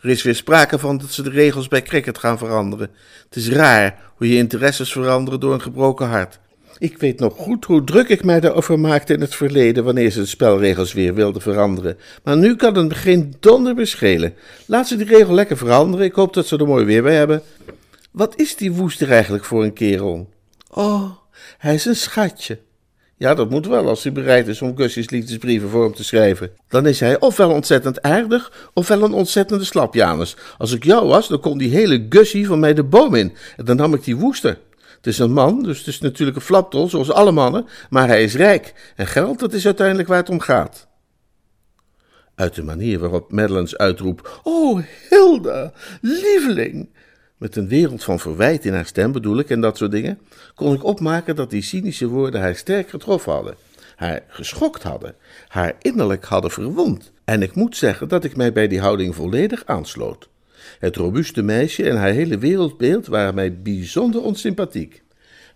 Er 0.00 0.08
is 0.08 0.22
weer 0.22 0.34
sprake 0.34 0.78
van 0.78 0.98
dat 0.98 1.10
ze 1.10 1.22
de 1.22 1.30
regels 1.30 1.68
bij 1.68 1.82
cricket 1.82 2.18
gaan 2.18 2.38
veranderen. 2.38 2.90
Het 3.24 3.36
is 3.36 3.48
raar 3.48 3.98
hoe 4.16 4.28
je 4.28 4.36
interesses 4.36 4.92
veranderen 4.92 5.40
door 5.40 5.52
een 5.52 5.60
gebroken 5.60 6.08
hart. 6.08 6.38
Ik 6.78 6.98
weet 6.98 7.18
nog 7.18 7.34
goed 7.36 7.64
hoe 7.64 7.84
druk 7.84 8.08
ik 8.08 8.24
mij 8.24 8.40
daarover 8.40 8.78
maakte 8.78 9.12
in 9.14 9.20
het 9.20 9.34
verleden 9.34 9.84
wanneer 9.84 10.10
ze 10.10 10.20
de 10.20 10.26
spelregels 10.26 10.92
weer 10.92 11.14
wilden 11.14 11.42
veranderen. 11.42 11.98
Maar 12.22 12.36
nu 12.36 12.56
kan 12.56 12.76
het 12.76 12.94
geen 12.94 13.34
donder 13.40 13.74
beschelen. 13.74 14.34
Laat 14.66 14.88
ze 14.88 14.96
die 14.96 15.06
regel 15.06 15.34
lekker 15.34 15.56
veranderen. 15.56 16.06
Ik 16.06 16.14
hoop 16.14 16.34
dat 16.34 16.46
ze 16.46 16.56
er 16.56 16.66
mooi 16.66 16.84
weer 16.84 17.02
bij 17.02 17.14
hebben. 17.14 17.42
Wat 18.10 18.40
is 18.40 18.56
die 18.56 18.72
woester 18.72 19.10
eigenlijk 19.10 19.44
voor 19.44 19.64
een 19.64 19.72
kerel? 19.72 20.28
Oh, 20.70 21.10
hij 21.58 21.74
is 21.74 21.84
een 21.84 21.96
schatje. 21.96 22.58
Ja, 23.18 23.34
dat 23.34 23.50
moet 23.50 23.66
wel 23.66 23.88
als 23.88 24.02
hij 24.02 24.12
bereid 24.12 24.48
is 24.48 24.62
om 24.62 24.76
Gussie's 24.76 25.10
liefdesbrieven 25.10 25.68
voor 25.68 25.82
hem 25.82 25.94
te 25.94 26.04
schrijven. 26.04 26.50
Dan 26.68 26.86
is 26.86 27.00
hij 27.00 27.20
ofwel 27.20 27.50
ontzettend 27.50 28.02
aardig, 28.02 28.70
ofwel 28.74 29.02
een 29.02 29.12
ontzettende 29.12 29.64
slapjanus. 29.64 30.36
Als 30.58 30.72
ik 30.72 30.84
jou 30.84 31.08
was, 31.08 31.28
dan 31.28 31.40
kon 31.40 31.58
die 31.58 31.70
hele 31.70 32.06
Gussie 32.08 32.46
van 32.46 32.58
mij 32.58 32.74
de 32.74 32.84
boom 32.84 33.14
in. 33.14 33.34
En 33.56 33.64
dan 33.64 33.76
nam 33.76 33.94
ik 33.94 34.04
die 34.04 34.16
woester. 34.16 34.58
Het 34.96 35.06
is 35.06 35.18
een 35.18 35.32
man, 35.32 35.62
dus 35.62 35.78
het 35.78 35.86
is 35.86 36.00
natuurlijk 36.00 36.36
een 36.36 36.42
flaptol, 36.42 36.88
zoals 36.88 37.12
alle 37.12 37.32
mannen, 37.32 37.66
maar 37.90 38.06
hij 38.06 38.22
is 38.22 38.34
rijk. 38.34 38.92
En 38.96 39.06
geld, 39.06 39.38
dat 39.38 39.52
is 39.52 39.66
uiteindelijk 39.66 40.08
waar 40.08 40.18
het 40.18 40.30
om 40.30 40.40
gaat. 40.40 40.86
Uit 42.34 42.54
de 42.54 42.62
manier 42.62 42.98
waarop 42.98 43.32
Madeline's 43.32 43.76
uitroep: 43.76 44.40
Oh, 44.42 44.82
Hilda, 45.08 45.72
lieveling, 46.00 46.88
met 47.38 47.56
een 47.56 47.68
wereld 47.68 48.04
van 48.04 48.18
verwijt 48.18 48.64
in 48.64 48.72
haar 48.72 48.86
stem 48.86 49.12
bedoel 49.12 49.38
ik 49.38 49.50
en 49.50 49.60
dat 49.60 49.76
soort 49.76 49.90
dingen, 49.90 50.18
kon 50.54 50.74
ik 50.74 50.84
opmaken 50.84 51.36
dat 51.36 51.50
die 51.50 51.62
cynische 51.62 52.06
woorden 52.06 52.40
haar 52.40 52.56
sterk 52.56 52.88
getroffen 52.88 53.32
hadden, 53.32 53.54
haar 53.96 54.22
geschokt 54.28 54.82
hadden, 54.82 55.14
haar 55.48 55.74
innerlijk 55.78 56.24
hadden 56.24 56.50
verwond. 56.50 57.12
En 57.24 57.42
ik 57.42 57.54
moet 57.54 57.76
zeggen 57.76 58.08
dat 58.08 58.24
ik 58.24 58.36
mij 58.36 58.52
bij 58.52 58.68
die 58.68 58.80
houding 58.80 59.14
volledig 59.14 59.66
aansloot. 59.66 60.28
Het 60.78 60.96
robuuste 60.96 61.42
meisje 61.42 61.88
en 61.88 61.96
haar 61.96 62.12
hele 62.12 62.38
wereldbeeld 62.38 63.06
waren 63.06 63.34
mij 63.34 63.62
bijzonder 63.62 64.22
onsympathiek. 64.22 65.02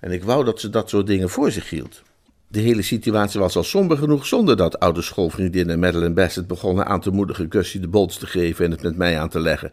En 0.01 0.11
ik 0.11 0.25
wou 0.25 0.45
dat 0.45 0.61
ze 0.61 0.71
dat 0.71 0.89
soort 0.89 1.07
dingen 1.07 1.31
voor 1.31 1.51
zich 1.51 1.71
hield. 1.71 2.03
De 2.49 2.61
hele 2.61 2.83
situatie 2.83 3.41
was 3.41 3.57
al 3.57 3.63
somber 3.63 3.97
genoeg 3.97 4.27
zonder 4.27 4.57
dat 4.57 4.79
oude 4.79 5.03
schoolvriendinnen 5.03 5.79
Madeline 5.79 6.15
Bassett 6.15 6.47
begonnen 6.47 6.87
aan 6.87 7.01
te 7.01 7.11
moedigen 7.11 7.47
Gussie 7.49 7.81
de 7.81 7.89
bols 7.89 8.19
te 8.19 8.27
geven 8.27 8.65
en 8.65 8.71
het 8.71 8.83
met 8.83 8.97
mij 8.97 9.19
aan 9.19 9.29
te 9.29 9.41
leggen. 9.41 9.73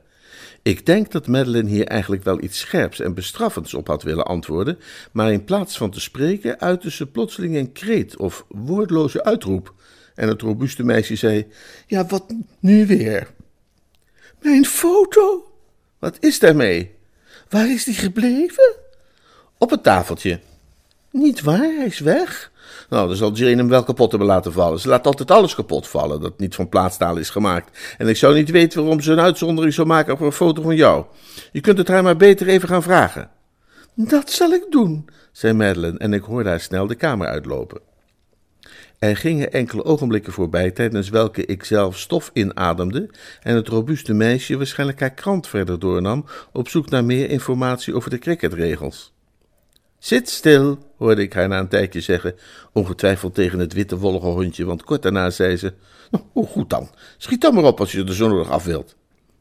Ik 0.61 0.85
denk 0.85 1.11
dat 1.11 1.27
Madeline 1.27 1.69
hier 1.69 1.87
eigenlijk 1.87 2.23
wel 2.23 2.41
iets 2.43 2.59
scherps 2.59 2.99
en 2.99 3.13
bestraffends 3.13 3.73
op 3.73 3.87
had 3.87 4.03
willen 4.03 4.25
antwoorden, 4.25 4.79
maar 5.11 5.31
in 5.31 5.43
plaats 5.43 5.77
van 5.77 5.91
te 5.91 5.99
spreken 5.99 6.59
uitte 6.59 6.91
ze 6.91 7.07
plotseling 7.07 7.55
een 7.55 7.71
kreet 7.71 8.17
of 8.17 8.45
woordloze 8.47 9.23
uitroep. 9.23 9.73
En 10.15 10.27
het 10.27 10.41
robuuste 10.41 10.83
meisje 10.83 11.15
zei: 11.15 11.47
Ja, 11.87 12.05
wat 12.05 12.33
nu 12.59 12.87
weer? 12.87 13.27
Mijn 14.41 14.65
foto? 14.65 15.51
Wat 15.99 16.17
is 16.19 16.39
daarmee? 16.39 16.91
Waar 17.49 17.71
is 17.71 17.83
die 17.83 17.93
gebleven? 17.93 18.75
Op 19.57 19.69
het 19.69 19.83
tafeltje. 19.83 20.39
Niet 21.11 21.41
waar, 21.41 21.75
hij 21.75 21.85
is 21.85 21.99
weg. 21.99 22.48
Nou, 22.89 23.07
dan 23.07 23.15
zal 23.15 23.31
Jane 23.31 23.55
hem 23.55 23.69
wel 23.69 23.83
kapot 23.83 24.09
hebben 24.09 24.27
laten 24.29 24.53
vallen. 24.53 24.79
Ze 24.79 24.87
laat 24.87 25.05
altijd 25.05 25.31
alles 25.31 25.55
kapot 25.55 25.87
vallen 25.87 26.21
dat 26.21 26.39
niet 26.39 26.55
van 26.55 26.69
plaatstaal 26.69 27.17
is 27.17 27.29
gemaakt. 27.29 27.95
En 27.97 28.07
ik 28.07 28.17
zou 28.17 28.35
niet 28.35 28.49
weten 28.49 28.81
waarom 28.81 29.01
ze 29.01 29.11
een 29.11 29.19
uitzondering 29.19 29.73
zou 29.73 29.87
maken 29.87 30.13
op 30.13 30.19
een 30.19 30.31
foto 30.31 30.61
van 30.61 30.75
jou. 30.75 31.05
Je 31.51 31.61
kunt 31.61 31.77
het 31.77 31.87
haar 31.87 32.03
maar 32.03 32.17
beter 32.17 32.47
even 32.47 32.69
gaan 32.69 32.83
vragen. 32.83 33.29
Dat 33.95 34.31
zal 34.31 34.51
ik 34.51 34.65
doen, 34.69 35.09
zei 35.31 35.53
Madeline 35.53 35.97
en 35.97 36.13
ik 36.13 36.23
hoorde 36.23 36.49
haar 36.49 36.59
snel 36.59 36.87
de 36.87 36.95
kamer 36.95 37.27
uitlopen. 37.27 37.81
Er 38.99 39.17
gingen 39.17 39.51
enkele 39.51 39.85
ogenblikken 39.85 40.33
voorbij, 40.33 40.71
tijdens 40.71 41.09
welke 41.09 41.45
ik 41.45 41.63
zelf 41.63 41.97
stof 41.97 42.31
inademde 42.33 43.09
en 43.41 43.55
het 43.55 43.67
robuuste 43.67 44.13
meisje 44.13 44.57
waarschijnlijk 44.57 44.99
haar 44.99 45.13
krant 45.13 45.47
verder 45.47 45.79
doornam 45.79 46.25
op 46.51 46.69
zoek 46.69 46.89
naar 46.89 47.05
meer 47.05 47.29
informatie 47.29 47.95
over 47.95 48.09
de 48.09 48.17
cricketregels. 48.17 49.13
Zit 49.99 50.29
stil, 50.29 50.77
hoorde 50.97 51.21
ik 51.21 51.33
haar 51.33 51.47
na 51.47 51.59
een 51.59 51.67
tijdje 51.67 52.01
zeggen, 52.01 52.35
ongetwijfeld 52.73 53.35
tegen 53.35 53.59
het 53.59 53.73
witte 53.73 53.97
wollige 53.97 54.25
hondje, 54.25 54.65
want 54.65 54.83
kort 54.83 55.01
daarna 55.01 55.29
zei 55.29 55.57
ze: 55.57 55.73
Nou, 56.11 56.23
hoe 56.31 56.45
goed 56.45 56.69
dan? 56.69 56.89
Schiet 57.17 57.41
dan 57.41 57.53
maar 57.53 57.63
op 57.63 57.79
als 57.79 57.91
je 57.91 58.03
er 58.03 58.15
zo 58.15 58.27
nodig 58.27 58.49
af 58.49 58.63
wilt. 58.63 58.95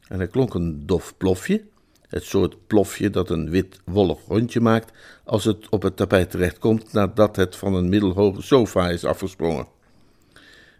En 0.09 0.21
er 0.21 0.27
klonk 0.27 0.55
een 0.55 0.87
dof 0.87 1.17
plofje, 1.17 1.65
het 2.09 2.25
soort 2.25 2.67
plofje 2.67 3.11
dat 3.11 3.31
een 3.31 3.51
wit 3.51 3.81
wollig 3.85 4.19
hondje 4.27 4.61
maakt 4.61 4.93
als 5.25 5.45
het 5.45 5.69
op 5.69 5.83
het 5.83 5.97
tapijt 5.97 6.31
terechtkomt 6.31 6.93
nadat 6.93 7.37
het 7.37 7.57
van 7.57 7.75
een 7.75 7.89
middelhoge 7.89 8.43
sofa 8.43 8.89
is 8.89 9.05
afgesprongen. 9.05 9.67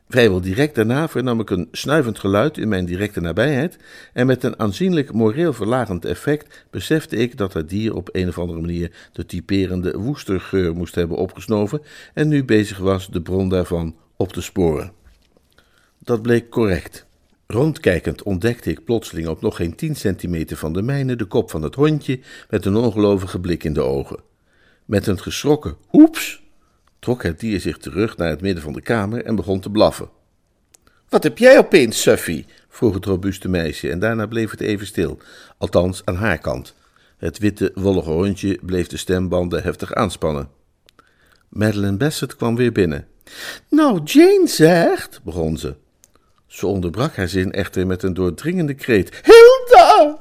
Vrijwel 0.09 0.41
direct 0.41 0.75
daarna 0.75 1.09
vernam 1.09 1.41
ik 1.41 1.51
een 1.51 1.69
snuivend 1.73 2.19
geluid 2.19 2.59
in 2.59 2.69
mijn 2.69 2.85
directe 2.85 3.21
nabijheid 3.21 3.77
en 4.13 4.27
met 4.27 4.45
een 4.45 4.59
aanzienlijk 4.59 5.13
moreel 5.13 5.53
verlagend 5.53 6.05
effect 6.05 6.67
besefte 6.71 7.17
ik 7.17 7.37
dat 7.37 7.53
het 7.53 7.69
dier 7.69 7.95
op 7.95 8.09
een 8.13 8.29
of 8.29 8.39
andere 8.39 8.61
manier 8.61 9.09
de 9.13 9.27
typerende 9.27 9.99
woestergeur 9.99 10.75
moest 10.75 10.95
hebben 10.95 11.17
opgesnoven 11.17 11.83
en 12.15 12.29
nu 12.29 12.45
bezig 12.45 12.79
was 12.79 13.09
de 13.09 13.23
bron 13.23 13.49
daarvan 13.49 13.97
op 14.17 14.33
te 14.33 14.43
sporen. 14.43 14.93
Dat 15.99 16.23
bleek 16.23 16.51
correct. 16.51 17.07
Rondkijkend 17.47 18.23
ontdekte 18.23 18.71
ik 18.71 18.85
plotseling 18.85 19.29
op 19.29 19.41
nog 19.41 19.57
geen 19.57 19.75
tien 19.75 19.97
centimeter 19.97 20.57
van 20.57 20.73
de 20.73 20.83
mijne 20.83 21.17
de 21.17 21.25
kop 21.25 21.51
van 21.51 21.63
het 21.63 21.75
hondje 21.75 22.21
met 22.51 22.65
een 22.65 22.77
ongelovige 22.77 23.41
blik 23.41 23.65
in 23.65 23.73
de 23.73 23.83
ogen. 23.83 24.19
Met 24.85 25.07
een 25.07 25.21
geschrokken 25.21 25.77
oeps 25.93 26.43
trok 26.99 27.23
het 27.23 27.41
dier 27.41 27.61
zich 27.61 27.79
terug 27.79 28.17
naar 28.17 28.29
het 28.29 28.41
midden 28.41 28.63
van 28.63 28.73
de 28.73 28.81
kamer 28.81 29.25
en 29.25 29.35
begon 29.35 29.61
te 29.61 29.71
blaffen. 29.71 30.09
Wat 31.09 31.23
heb 31.23 31.39
jij 31.39 31.59
opeens, 31.59 32.03
Suffy? 32.03 32.45
vroeg 32.69 32.95
het 32.95 33.05
robuuste 33.05 33.49
meisje 33.49 33.91
en 33.91 33.99
daarna 33.99 34.27
bleef 34.27 34.51
het 34.51 34.61
even 34.61 34.87
stil, 34.87 35.19
althans 35.59 36.03
aan 36.05 36.17
haar 36.17 36.39
kant. 36.39 36.75
Het 37.17 37.39
witte, 37.39 37.73
wollige 37.75 38.11
hondje 38.11 38.59
bleef 38.63 38.87
de 38.87 38.97
stembanden 38.97 39.63
heftig 39.63 39.95
aanspannen. 39.95 40.49
Madeline 41.49 41.97
Bassett 41.97 42.37
kwam 42.37 42.57
weer 42.57 42.73
binnen. 42.73 43.07
Nou, 43.69 44.03
Jane 44.05 44.47
zegt, 44.47 45.21
begon 45.25 45.57
ze. 45.57 45.75
Ze 46.47 46.67
onderbrak 46.67 47.17
haar 47.17 47.29
zin 47.29 47.53
echter 47.53 47.87
met 47.87 48.03
een 48.03 48.15
doordringende 48.15 48.75
kreet. 48.75 49.21
Hilda! 49.23 50.19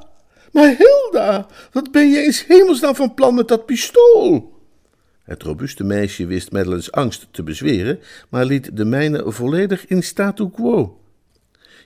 Maar 0.52 0.76
Hilda, 0.78 1.46
wat 1.72 1.90
ben 1.92 2.10
je 2.10 2.18
in 2.18 2.34
hemelsnaam 2.46 2.94
van 2.94 3.14
plan 3.14 3.34
met 3.34 3.48
dat 3.48 3.66
pistool? 3.66 4.57
Het 5.28 5.42
robuuste 5.42 5.84
meisje 5.84 6.26
wist 6.26 6.52
Madeline's 6.52 6.90
angst 6.90 7.28
te 7.30 7.42
bezweren, 7.42 7.98
maar 8.28 8.44
liet 8.44 8.76
de 8.76 8.84
mijne 8.84 9.22
volledig 9.26 9.86
in 9.86 10.02
statu 10.02 10.50
quo. 10.50 11.00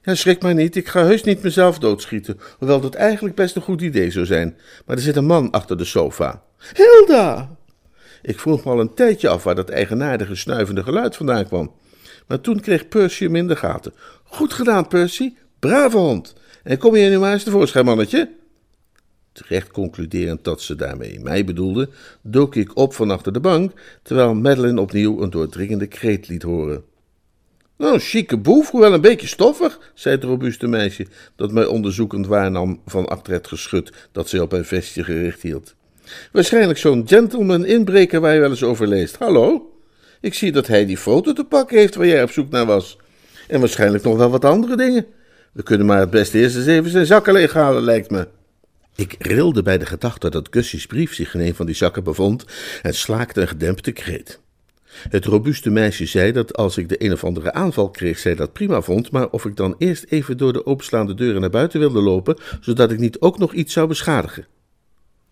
Ja, 0.03 0.15
schrik 0.15 0.43
maar 0.43 0.55
niet, 0.55 0.77
ik 0.77 0.89
ga 0.89 1.05
heus 1.05 1.23
niet 1.23 1.43
mezelf 1.43 1.79
doodschieten, 1.79 2.39
hoewel 2.59 2.81
dat 2.81 2.95
eigenlijk 2.95 3.35
best 3.35 3.57
een 3.57 3.63
goed 3.63 3.81
idee 3.81 4.11
zou 4.11 4.27
zijn. 4.27 4.57
Maar 4.87 4.97
er 4.97 5.03
zit 5.03 5.17
een 5.17 5.27
man 5.27 5.51
achter 5.51 5.79
de 5.79 5.85
sofa. 5.85 6.43
Hilda! 6.75 7.57
Ik 8.23 8.41
vroeg 8.41 8.65
me 8.65 8.71
al 8.71 8.81
een 8.81 8.95
tijdje 8.95 9.29
af 9.29 9.45
waar 9.45 9.55
dat 9.55 9.69
eigenaardige 9.69 10.35
snuivende 10.35 10.83
geluid 10.83 11.17
vandaan 11.17 11.47
kwam. 11.47 11.73
Maar 12.27 12.41
toen 12.41 12.61
kreeg 12.61 12.89
Percy 12.89 13.25
hem 13.25 13.37
in 13.37 13.49
de 13.49 13.57
gaten. 13.57 13.95
Goed 14.25 14.53
gedaan, 14.53 14.89
Percy. 14.89 15.35
Brave 15.59 15.97
hond. 15.97 16.35
En 16.63 16.79
kom 16.79 16.97
je 16.97 17.09
nu 17.09 17.19
maar 17.19 17.33
eens 17.33 17.43
tevoorschijn, 17.43 17.85
mannetje. 17.85 18.31
Terecht 19.33 19.71
concluderend 19.71 20.45
dat 20.45 20.61
ze 20.61 20.77
daarmee 20.77 21.21
mij 21.21 21.45
bedoelde, 21.45 21.89
dook 22.23 22.55
ik 22.55 22.77
op 22.77 22.95
van 22.95 23.11
achter 23.11 23.33
de 23.33 23.41
bank, 23.41 23.73
terwijl 24.03 24.35
Madeline 24.35 24.81
opnieuw 24.81 25.23
een 25.23 25.31
doordringende 25.31 25.87
kreet 25.87 26.29
liet 26.29 26.43
horen. 26.43 26.85
Nou, 27.77 27.99
chique 27.99 28.37
boef, 28.37 28.71
hoewel 28.71 28.93
een 28.93 29.01
beetje 29.01 29.27
stoffig, 29.27 29.93
zei 29.95 30.15
het 30.15 30.25
robuuste 30.25 30.67
meisje, 30.67 31.07
dat 31.37 31.53
mij 31.53 31.67
onderzoekend 31.67 32.27
waarnam 32.27 32.81
van 32.87 33.09
achter 33.09 33.33
het 33.33 33.47
geschut 33.47 33.93
dat 34.13 34.29
zij 34.29 34.41
op 34.41 34.53
haar 34.53 34.65
vestje 34.65 35.05
gericht 35.05 35.43
hield. 35.43 35.75
Waarschijnlijk 36.33 36.79
zo'n 36.79 37.09
gentleman 37.09 37.65
inbreker 37.65 38.21
waar 38.21 38.35
je 38.35 38.41
wel 38.41 38.51
eens 38.51 38.63
over 38.63 38.89
leest. 38.89 39.17
Hallo? 39.17 39.73
Ik 40.21 40.35
zie 40.35 40.53
dat 40.53 40.67
hij 40.67 40.87
die 40.87 40.97
foto 40.97 41.33
te 41.33 41.45
pakken 41.45 41.79
heeft 41.79 41.95
waar 41.95 42.07
jij 42.07 42.23
op 42.23 42.31
zoek 42.31 42.51
naar 42.51 42.67
was. 42.67 42.97
En 43.49 43.61
waarschijnlijk 43.61 44.05
nog 44.05 44.17
wel 44.17 44.31
wat 44.31 44.45
andere 44.45 44.77
dingen. 44.77 45.07
We 45.53 45.63
kunnen 45.63 45.87
maar 45.87 46.01
het 46.01 46.11
beste 46.11 46.39
eerst 46.39 46.57
eens 46.57 46.67
even 46.67 46.91
zijn 46.91 47.07
zakken 47.07 47.33
leeghalen, 47.33 47.83
lijkt 47.83 48.11
me. 48.11 48.29
Ik 48.97 49.17
rilde 49.19 49.63
bij 49.63 49.79
de 49.79 49.87
gedachte 49.87 50.31
dat 50.31 50.49
Gussie's 50.51 50.87
brief 50.87 51.15
zich 51.15 51.35
in 51.35 51.41
een 51.41 51.55
van 51.55 51.67
die 51.67 51.75
zakken 51.75 52.05
bevond 52.05 52.45
en 52.83 52.95
slaakte 52.95 53.41
een 53.41 53.49
gedempte 53.49 53.93
kreet. 53.93 54.41
Het 55.09 55.25
robuuste 55.25 55.71
meisje 55.71 56.07
zei 56.07 56.33
dat 56.33 56.57
als 56.57 56.77
ik 56.77 56.89
de 56.89 57.05
een 57.05 57.13
of 57.13 57.25
andere 57.25 57.53
aanval 57.53 57.91
kreeg, 57.91 58.19
zij 58.19 58.35
dat 58.35 58.53
prima 58.53 58.81
vond, 58.81 59.11
maar 59.11 59.31
of 59.31 59.45
ik 59.45 59.57
dan 59.57 59.75
eerst 59.79 60.05
even 60.09 60.37
door 60.37 60.53
de 60.53 60.67
openslaande 60.67 61.15
deuren 61.15 61.41
naar 61.41 61.51
buiten 61.51 61.81
wilde 61.81 62.01
lopen, 62.01 62.37
zodat 62.61 62.91
ik 62.91 62.99
niet 62.99 63.21
ook 63.21 63.39
nog 63.39 63.53
iets 63.53 63.73
zou 63.73 63.89
beschadigen. 63.89 64.47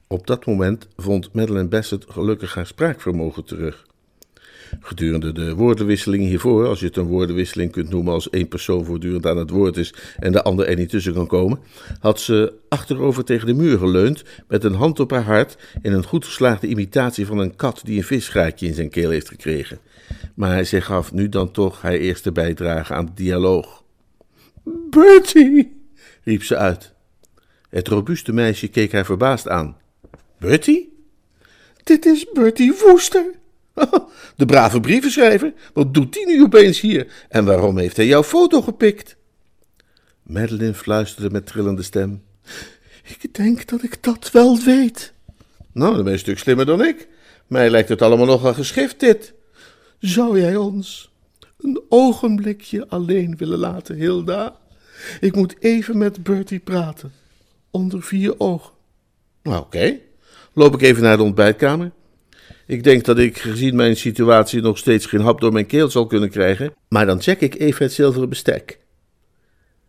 Op 0.06 0.26
dat 0.26 0.46
moment 0.46 0.88
vond 0.96 1.32
Madeleine 1.32 1.68
Bassett 1.68 2.06
gelukkig 2.08 2.54
haar 2.54 2.66
spraakvermogen 2.66 3.44
terug. 3.44 3.86
Gedurende 4.80 5.32
de 5.32 5.54
woordenwisseling 5.54 6.24
hiervoor, 6.24 6.66
als 6.66 6.80
je 6.80 6.86
het 6.86 6.96
een 6.96 7.06
woordenwisseling 7.06 7.72
kunt 7.72 7.90
noemen 7.90 8.12
als 8.12 8.30
één 8.30 8.48
persoon 8.48 8.84
voortdurend 8.84 9.26
aan 9.26 9.36
het 9.36 9.50
woord 9.50 9.76
is 9.76 9.94
en 10.18 10.32
de 10.32 10.42
ander 10.42 10.66
er 10.66 10.76
niet 10.76 10.88
tussen 10.88 11.14
kan 11.14 11.26
komen, 11.26 11.58
had 12.00 12.20
ze 12.20 12.52
achterover 12.68 13.24
tegen 13.24 13.46
de 13.46 13.54
muur 13.54 13.78
geleund 13.78 14.24
met 14.48 14.64
een 14.64 14.74
hand 14.74 15.00
op 15.00 15.10
haar 15.10 15.22
hart 15.22 15.56
in 15.82 15.92
een 15.92 16.04
goed 16.04 16.24
geslaagde 16.24 16.66
imitatie 16.66 17.26
van 17.26 17.38
een 17.38 17.56
kat 17.56 17.80
die 17.84 17.96
een 17.96 18.04
visgraatje 18.04 18.66
in 18.66 18.74
zijn 18.74 18.90
keel 18.90 19.10
heeft 19.10 19.28
gekregen. 19.28 19.78
Maar 20.34 20.64
zij 20.64 20.80
gaf 20.80 21.12
nu 21.12 21.28
dan 21.28 21.50
toch 21.50 21.82
haar 21.82 21.92
eerste 21.92 22.32
bijdrage 22.32 22.94
aan 22.94 23.06
de 23.06 23.14
dialoog. 23.14 23.84
Bertie, 24.90 25.80
riep 26.24 26.42
ze 26.42 26.56
uit. 26.56 26.92
Het 27.68 27.88
robuuste 27.88 28.32
meisje 28.32 28.68
keek 28.68 28.92
haar 28.92 29.04
verbaasd 29.04 29.48
aan. 29.48 29.76
Bertie? 30.38 30.98
Dit 31.82 32.06
is 32.06 32.26
Bertie 32.32 32.74
Woester. 32.84 33.38
De 34.36 34.44
brave 34.46 34.80
brievenschrijver, 34.80 35.52
wat 35.72 35.94
doet 35.94 36.12
die 36.12 36.26
nu 36.26 36.42
opeens 36.42 36.80
hier? 36.80 37.26
En 37.28 37.44
waarom 37.44 37.78
heeft 37.78 37.96
hij 37.96 38.06
jouw 38.06 38.22
foto 38.22 38.62
gepikt? 38.62 39.16
Madeline 40.22 40.74
fluisterde 40.74 41.30
met 41.30 41.46
trillende 41.46 41.82
stem. 41.82 42.22
Ik 43.02 43.34
denk 43.34 43.68
dat 43.68 43.82
ik 43.82 44.02
dat 44.02 44.30
wel 44.30 44.58
weet. 44.58 45.12
Nou, 45.72 45.94
dan 45.94 46.02
ben 46.02 46.12
je 46.12 46.12
een 46.12 46.18
stuk 46.18 46.38
slimmer 46.38 46.66
dan 46.66 46.84
ik. 46.84 47.08
Mij 47.46 47.70
lijkt 47.70 47.88
het 47.88 48.02
allemaal 48.02 48.26
nogal 48.26 48.54
geschift, 48.54 49.00
dit. 49.00 49.32
Zou 49.98 50.40
jij 50.40 50.56
ons 50.56 51.10
een 51.58 51.82
ogenblikje 51.88 52.88
alleen 52.88 53.36
willen 53.36 53.58
laten, 53.58 53.96
Hilda? 53.96 54.56
Ik 55.20 55.34
moet 55.34 55.54
even 55.58 55.98
met 55.98 56.22
Bertie 56.22 56.58
praten. 56.58 57.12
Onder 57.70 58.02
vier 58.02 58.40
ogen. 58.40 58.72
Nou, 59.42 59.60
oké. 59.60 59.98
Loop 60.52 60.74
ik 60.74 60.82
even 60.82 61.02
naar 61.02 61.16
de 61.16 61.22
ontbijtkamer. 61.22 61.90
Ik 62.70 62.84
denk 62.84 63.04
dat 63.04 63.18
ik, 63.18 63.38
gezien 63.38 63.76
mijn 63.76 63.96
situatie, 63.96 64.60
nog 64.60 64.78
steeds 64.78 65.06
geen 65.06 65.20
hap 65.20 65.40
door 65.40 65.52
mijn 65.52 65.66
keel 65.66 65.90
zal 65.90 66.06
kunnen 66.06 66.30
krijgen, 66.30 66.74
maar 66.88 67.06
dan 67.06 67.22
check 67.22 67.40
ik 67.40 67.58
even 67.58 67.84
het 67.84 67.92
zilveren 67.92 68.28
bestek. 68.28 68.78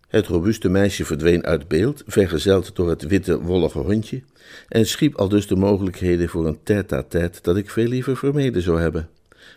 Het 0.08 0.28
robuuste 0.28 0.70
meisje 0.70 1.06
verdween 1.06 1.46
uit 1.46 1.68
beeld, 1.68 2.04
vergezeld 2.06 2.76
door 2.76 2.90
het 2.90 3.08
witte, 3.08 3.42
wollige 3.42 3.80
hondje, 3.80 4.22
en 4.68 4.86
schiep 4.86 5.16
al 5.16 5.30
dus 5.30 5.48
de 5.48 5.56
mogelijkheden 5.56 6.30
voor 6.30 6.48
een 6.48 6.60
tête-à-tête 6.64 7.40
dat 7.42 7.58
ik 7.58 7.70
veel 7.70 7.88
liever 7.88 8.18
vermeden 8.18 8.62
zou 8.62 8.82
hebben. 8.82 9.10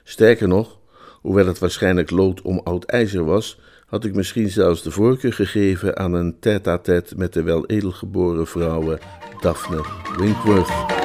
Sterker 0.03 0.49
nog, 0.49 0.79
hoewel 1.21 1.47
het 1.47 1.59
waarschijnlijk 1.59 2.11
lood 2.11 2.43
om 2.43 2.61
oud 2.65 2.85
ijzer 2.85 3.25
was, 3.25 3.61
had 3.87 4.05
ik 4.05 4.15
misschien 4.15 4.51
zelfs 4.51 4.83
de 4.83 4.91
voorkeur 4.91 5.33
gegeven 5.33 5.97
aan 5.97 6.15
een 6.15 6.37
tête-à-tête 6.41 7.15
met 7.17 7.33
de 7.33 7.43
wel 7.43 7.67
edelgeboren 7.67 8.47
vrouwen 8.47 8.99
Daphne 9.41 9.85
Winkworth. 10.17 11.04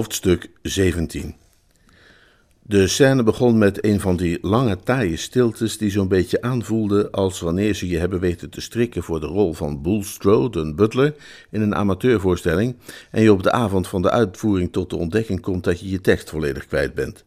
Hoofdstuk 0.00 0.50
17 0.62 1.34
De 2.62 2.88
scène 2.88 3.22
begon 3.22 3.58
met 3.58 3.84
een 3.84 4.00
van 4.00 4.16
die 4.16 4.38
lange 4.42 4.78
taaie 4.84 5.16
stiltes 5.16 5.78
die 5.78 5.90
zo'n 5.90 6.08
beetje 6.08 6.42
aanvoelden 6.42 7.10
als 7.10 7.40
wanneer 7.40 7.74
ze 7.74 7.88
je 7.88 7.98
hebben 7.98 8.20
weten 8.20 8.50
te 8.50 8.60
strikken 8.60 9.02
voor 9.02 9.20
de 9.20 9.26
rol 9.26 9.52
van 9.52 9.82
Bulstrode, 9.82 10.60
een 10.60 10.76
butler, 10.76 11.14
in 11.50 11.60
een 11.60 11.74
amateurvoorstelling 11.74 12.76
en 13.10 13.22
je 13.22 13.32
op 13.32 13.42
de 13.42 13.52
avond 13.52 13.88
van 13.88 14.02
de 14.02 14.10
uitvoering 14.10 14.72
tot 14.72 14.90
de 14.90 14.96
ontdekking 14.96 15.40
komt 15.40 15.64
dat 15.64 15.80
je 15.80 15.88
je 15.88 16.00
tekst 16.00 16.30
volledig 16.30 16.66
kwijt 16.66 16.94
bent. 16.94 17.24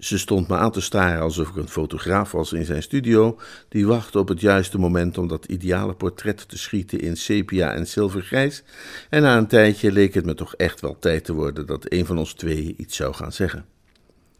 Ze 0.00 0.18
stond 0.18 0.48
me 0.48 0.56
aan 0.56 0.70
te 0.70 0.80
staren 0.80 1.22
alsof 1.22 1.48
ik 1.48 1.56
een 1.56 1.68
fotograaf 1.68 2.32
was 2.32 2.52
in 2.52 2.64
zijn 2.64 2.82
studio, 2.82 3.38
die 3.68 3.86
wachtte 3.86 4.18
op 4.18 4.28
het 4.28 4.40
juiste 4.40 4.78
moment 4.78 5.18
om 5.18 5.28
dat 5.28 5.44
ideale 5.44 5.94
portret 5.94 6.48
te 6.48 6.58
schieten 6.58 7.00
in 7.00 7.16
sepia 7.16 7.72
en 7.74 7.86
zilvergrijs. 7.86 8.62
En 9.10 9.22
na 9.22 9.36
een 9.36 9.46
tijdje 9.46 9.92
leek 9.92 10.14
het 10.14 10.24
me 10.24 10.34
toch 10.34 10.54
echt 10.54 10.80
wel 10.80 10.96
tijd 10.98 11.24
te 11.24 11.32
worden 11.32 11.66
dat 11.66 11.92
een 11.92 12.06
van 12.06 12.18
ons 12.18 12.32
tweeën 12.32 12.74
iets 12.76 12.96
zou 12.96 13.14
gaan 13.14 13.32
zeggen. 13.32 13.64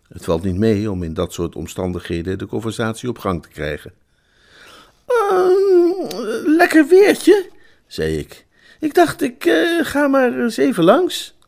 Het 0.09 0.25
valt 0.25 0.43
niet 0.43 0.57
mee 0.57 0.91
om 0.91 1.03
in 1.03 1.15
dat 1.15 1.33
soort 1.33 1.57
omstandigheden 1.57 2.39
de 2.39 2.47
conversatie 2.47 3.09
op 3.09 3.19
gang 3.19 3.43
te 3.43 3.49
krijgen. 3.49 3.93
Uh, 5.09 5.49
lekker 6.45 6.87
weertje, 6.87 7.49
zei 7.87 8.19
ik. 8.19 8.47
Ik 8.79 8.95
dacht, 8.95 9.23
ik 9.23 9.45
uh, 9.45 9.85
ga 9.85 10.07
maar 10.07 10.41
eens 10.41 10.57
even 10.57 10.85
langs. 10.85 11.39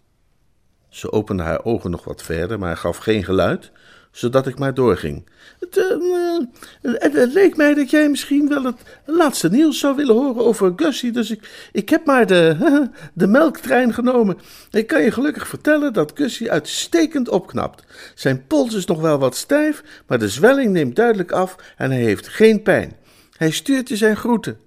Ze 0.88 1.12
opende 1.12 1.42
haar 1.42 1.64
ogen 1.64 1.90
nog 1.90 2.04
wat 2.04 2.22
verder, 2.22 2.58
maar 2.58 2.76
gaf 2.76 2.96
geen 2.96 3.24
geluid 3.24 3.72
zodat 4.12 4.46
ik 4.46 4.58
maar 4.58 4.74
doorging. 4.74 5.28
Het, 5.60 5.76
uh, 5.76 6.38
het, 6.82 7.12
het, 7.12 7.32
leek 7.32 7.56
mij 7.56 7.74
dat 7.74 7.90
jij 7.90 8.08
misschien 8.08 8.48
wel 8.48 8.64
het 8.64 8.80
laatste 9.04 9.48
nieuws 9.48 9.78
zou 9.78 9.96
willen 9.96 10.14
horen 10.14 10.44
over 10.44 10.72
Gussie, 10.76 11.12
dus 11.12 11.30
ik, 11.30 11.68
ik 11.72 11.88
heb 11.88 12.06
maar 12.06 12.26
de, 12.26 12.56
de 13.14 13.26
melktrein 13.26 13.94
genomen. 13.94 14.38
Ik 14.70 14.86
kan 14.86 15.02
je 15.02 15.10
gelukkig 15.10 15.48
vertellen 15.48 15.92
dat 15.92 16.12
Gussie 16.14 16.50
uitstekend 16.50 17.28
opknapt. 17.28 17.84
Zijn 18.14 18.46
pols 18.46 18.74
is 18.74 18.86
nog 18.86 19.00
wel 19.00 19.18
wat 19.18 19.36
stijf, 19.36 20.02
maar 20.06 20.18
de 20.18 20.28
zwelling 20.28 20.72
neemt 20.72 20.96
duidelijk 20.96 21.32
af 21.32 21.56
en 21.76 21.90
hij 21.90 22.00
heeft 22.00 22.28
geen 22.28 22.62
pijn. 22.62 22.96
Hij 23.36 23.50
stuurt 23.50 23.88
je 23.88 23.96
zijn 23.96 24.16
groeten. 24.16 24.58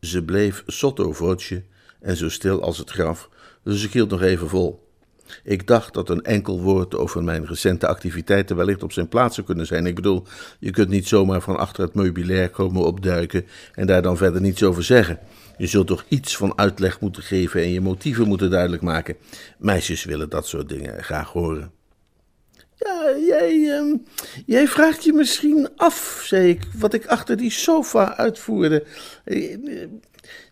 Ze 0.00 0.24
bleef 0.24 0.62
sotto 0.66 1.36
en 2.00 2.16
zo 2.16 2.28
stil 2.28 2.62
als 2.62 2.78
het 2.78 2.90
graf, 2.90 3.28
dus 3.64 3.84
ik 3.84 3.92
hield 3.92 4.10
nog 4.10 4.22
even 4.22 4.48
vol. 4.48 4.89
Ik 5.44 5.66
dacht 5.66 5.94
dat 5.94 6.08
een 6.08 6.22
enkel 6.22 6.60
woord 6.60 6.94
over 6.94 7.24
mijn 7.24 7.46
recente 7.46 7.86
activiteiten 7.86 8.56
wellicht 8.56 8.82
op 8.82 8.92
zijn 8.92 9.08
plaats 9.08 9.34
zou 9.34 9.46
kunnen 9.46 9.66
zijn. 9.66 9.86
Ik 9.86 9.94
bedoel, 9.94 10.24
je 10.58 10.70
kunt 10.70 10.88
niet 10.88 11.08
zomaar 11.08 11.40
van 11.40 11.56
achter 11.56 11.84
het 11.84 11.94
meubilair 11.94 12.50
komen 12.50 12.84
opduiken 12.84 13.46
en 13.74 13.86
daar 13.86 14.02
dan 14.02 14.16
verder 14.16 14.40
niets 14.40 14.62
over 14.62 14.84
zeggen. 14.84 15.18
Je 15.58 15.66
zult 15.66 15.86
toch 15.86 16.04
iets 16.08 16.36
van 16.36 16.58
uitleg 16.58 17.00
moeten 17.00 17.22
geven 17.22 17.62
en 17.62 17.72
je 17.72 17.80
motieven 17.80 18.28
moeten 18.28 18.50
duidelijk 18.50 18.82
maken. 18.82 19.16
Meisjes 19.58 20.04
willen 20.04 20.28
dat 20.28 20.46
soort 20.46 20.68
dingen 20.68 21.04
graag 21.04 21.28
horen. 21.28 21.72
Ja, 22.74 23.16
jij, 23.26 23.54
uh, 23.54 23.94
jij 24.46 24.68
vraagt 24.68 25.04
je 25.04 25.12
misschien 25.12 25.68
af, 25.76 26.22
zei 26.24 26.48
ik, 26.48 26.62
wat 26.78 26.94
ik 26.94 27.06
achter 27.06 27.36
die 27.36 27.50
sofa 27.50 28.16
uitvoerde. 28.16 28.84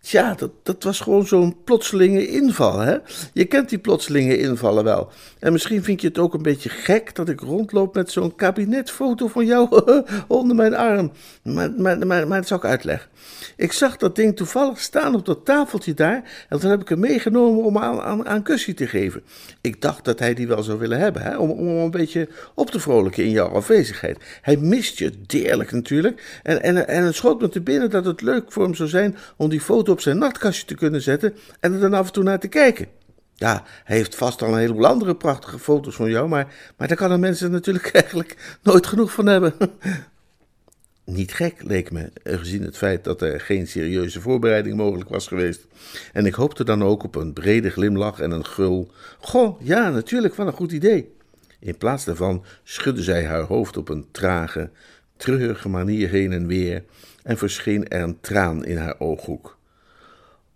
Tja, 0.09 0.35
dat, 0.35 0.51
dat 0.62 0.83
was 0.83 1.01
gewoon 1.01 1.27
zo'n 1.27 1.57
plotselinge 1.64 2.29
inval, 2.29 2.79
hè? 2.79 2.97
Je 3.33 3.44
kent 3.44 3.68
die 3.68 3.79
plotselinge 3.79 4.38
invallen 4.38 4.85
wel. 4.85 5.11
En 5.38 5.53
misschien 5.53 5.85
vind 5.85 6.01
je 6.01 6.09
het 6.09 6.18
ook 6.18 6.35
een 6.35 6.42
beetje 6.42 6.68
gek 6.68 7.14
dat 7.14 7.29
ik 7.29 7.40
rondloop 7.40 7.94
met 7.94 8.11
zo'n 8.11 8.35
kabinetfoto 8.35 9.29
van 9.29 9.47
jou 9.47 9.83
onder 10.29 10.57
mijn 10.57 10.75
arm. 10.75 11.12
Maar, 11.42 11.71
maar, 11.71 12.07
maar, 12.07 12.29
maar 12.29 12.38
dat 12.38 12.47
zou 12.47 12.61
ik 12.61 12.66
uitleggen. 12.66 13.11
Ik 13.57 13.73
zag 13.73 13.97
dat 13.97 14.16
ding 14.16 14.37
toevallig 14.37 14.81
staan 14.81 15.14
op 15.14 15.27
dat 15.27 15.44
tafeltje 15.44 15.94
daar. 15.94 16.47
En 16.49 16.61
toen 16.61 16.71
heb 16.71 16.81
ik 16.81 16.88
hem 16.88 17.01
meegenomen 17.01 17.64
om 17.64 17.79
aan, 17.79 18.01
aan, 18.01 18.27
aan 18.27 18.42
Kussie 18.42 18.75
te 18.75 18.87
geven. 18.87 19.23
Ik 19.61 19.83
dacht 19.83 20.05
dat 20.05 20.18
hij 20.18 20.35
die 20.35 20.49
wel 20.49 20.62
zou 20.62 20.79
willen 20.79 20.99
hebben, 20.99 21.23
hè? 21.23 21.37
Om, 21.37 21.51
om 21.51 21.66
een 21.66 21.90
beetje 21.90 22.29
op 22.55 22.71
te 22.71 22.81
vrolijken 22.81 23.25
in 23.25 23.31
jouw 23.31 23.49
afwezigheid. 23.49 24.18
Hij 24.42 24.57
mist 24.57 24.99
je 24.99 25.12
deerlijk 25.27 25.73
natuurlijk. 25.73 26.40
En, 26.42 26.62
en, 26.62 26.88
en 26.88 27.05
het 27.05 27.14
schoot 27.14 27.40
me 27.40 27.49
te 27.49 27.61
binnen 27.61 27.90
dat 27.90 28.05
het 28.05 28.21
leuk 28.21 28.53
voor 28.53 28.62
hem 28.62 28.75
zou 28.75 28.88
zijn 28.88 29.16
om 29.37 29.49
die 29.49 29.61
foto 29.61 29.97
op 29.98 30.04
zijn 30.04 30.18
nachtkastje 30.18 30.64
te 30.64 30.74
kunnen 30.74 31.02
zetten 31.02 31.34
en 31.61 31.72
er 31.72 31.80
dan 31.80 31.94
af 31.94 32.06
en 32.06 32.12
toe 32.12 32.22
naar 32.22 32.38
te 32.38 32.48
kijken. 32.48 32.87
Ja, 33.34 33.64
hij 33.84 33.96
heeft 33.96 34.14
vast 34.14 34.42
al 34.42 34.52
een 34.52 34.58
heleboel 34.58 34.87
andere 34.87 35.16
prachtige 35.16 35.58
foto's 35.58 35.94
van 35.94 36.11
jou, 36.11 36.28
maar, 36.28 36.54
maar 36.76 36.88
daar 36.88 36.96
kan 36.96 37.11
de 37.11 37.16
mensen 37.16 37.50
natuurlijk 37.50 37.90
eigenlijk 38.02 38.58
nooit 38.62 38.87
genoeg 38.87 39.12
van 39.12 39.26
hebben. 39.26 39.54
niet 41.04 41.32
gek, 41.32 41.62
leek 41.62 41.90
me, 41.90 42.11
gezien 42.22 42.62
het 42.62 42.76
feit 42.76 43.04
dat 43.04 43.22
er 43.22 43.40
geen 43.40 43.66
serieuze 43.66 44.20
voorbereiding 44.20 44.76
mogelijk 44.76 45.11
was 45.11 45.26
geweest. 45.26 45.66
En 46.12 46.26
ik 46.26 46.34
hoopte 46.34 46.64
dan 46.64 46.84
ook 46.84 47.02
op 47.02 47.14
een 47.14 47.32
brede 47.32 47.70
glimlach 47.70 48.20
en 48.20 48.30
een 48.30 48.46
gul. 48.46 48.90
Goh, 49.20 49.61
ja, 49.62 49.90
natuurlijk, 49.90 50.34
wat 50.34 50.46
een 50.46 50.52
goed 50.52 50.72
idee. 50.72 51.14
In 51.61 51.76
plaats 51.76 52.04
daarvan 52.04 52.44
schudde 52.62 53.02
zij 53.02 53.24
haar 53.24 53.42
hoofd 53.42 53.76
op 53.76 53.88
een 53.88 54.06
trage, 54.11 54.70
treurige 55.16 55.68
manier 55.68 56.08
heen 56.08 56.32
en 56.32 56.46
weer 56.46 56.84
en 57.22 57.38
verscheen 57.38 57.88
er 57.88 58.02
een 58.02 58.20
traan 58.20 58.64
in 58.64 58.76
haar 58.76 59.00
ooghoek. 59.00 59.58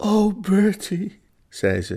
Oh, 0.04 0.40
Bertie, 0.40 1.20
zei 1.48 1.82
ze. 1.82 1.94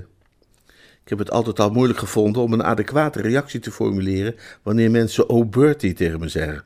Ik 1.03 1.09
heb 1.09 1.19
het 1.19 1.31
altijd 1.31 1.59
al 1.59 1.69
moeilijk 1.69 1.99
gevonden 1.99 2.41
om 2.41 2.53
een 2.53 2.63
adequate 2.63 3.21
reactie 3.21 3.59
te 3.59 3.71
formuleren 3.71 4.35
wanneer 4.63 4.91
mensen 4.91 5.29
oh 5.29 5.49
Bertie 5.49 5.93
tegen 5.93 6.19
me 6.19 6.27
zeggen. 6.27 6.63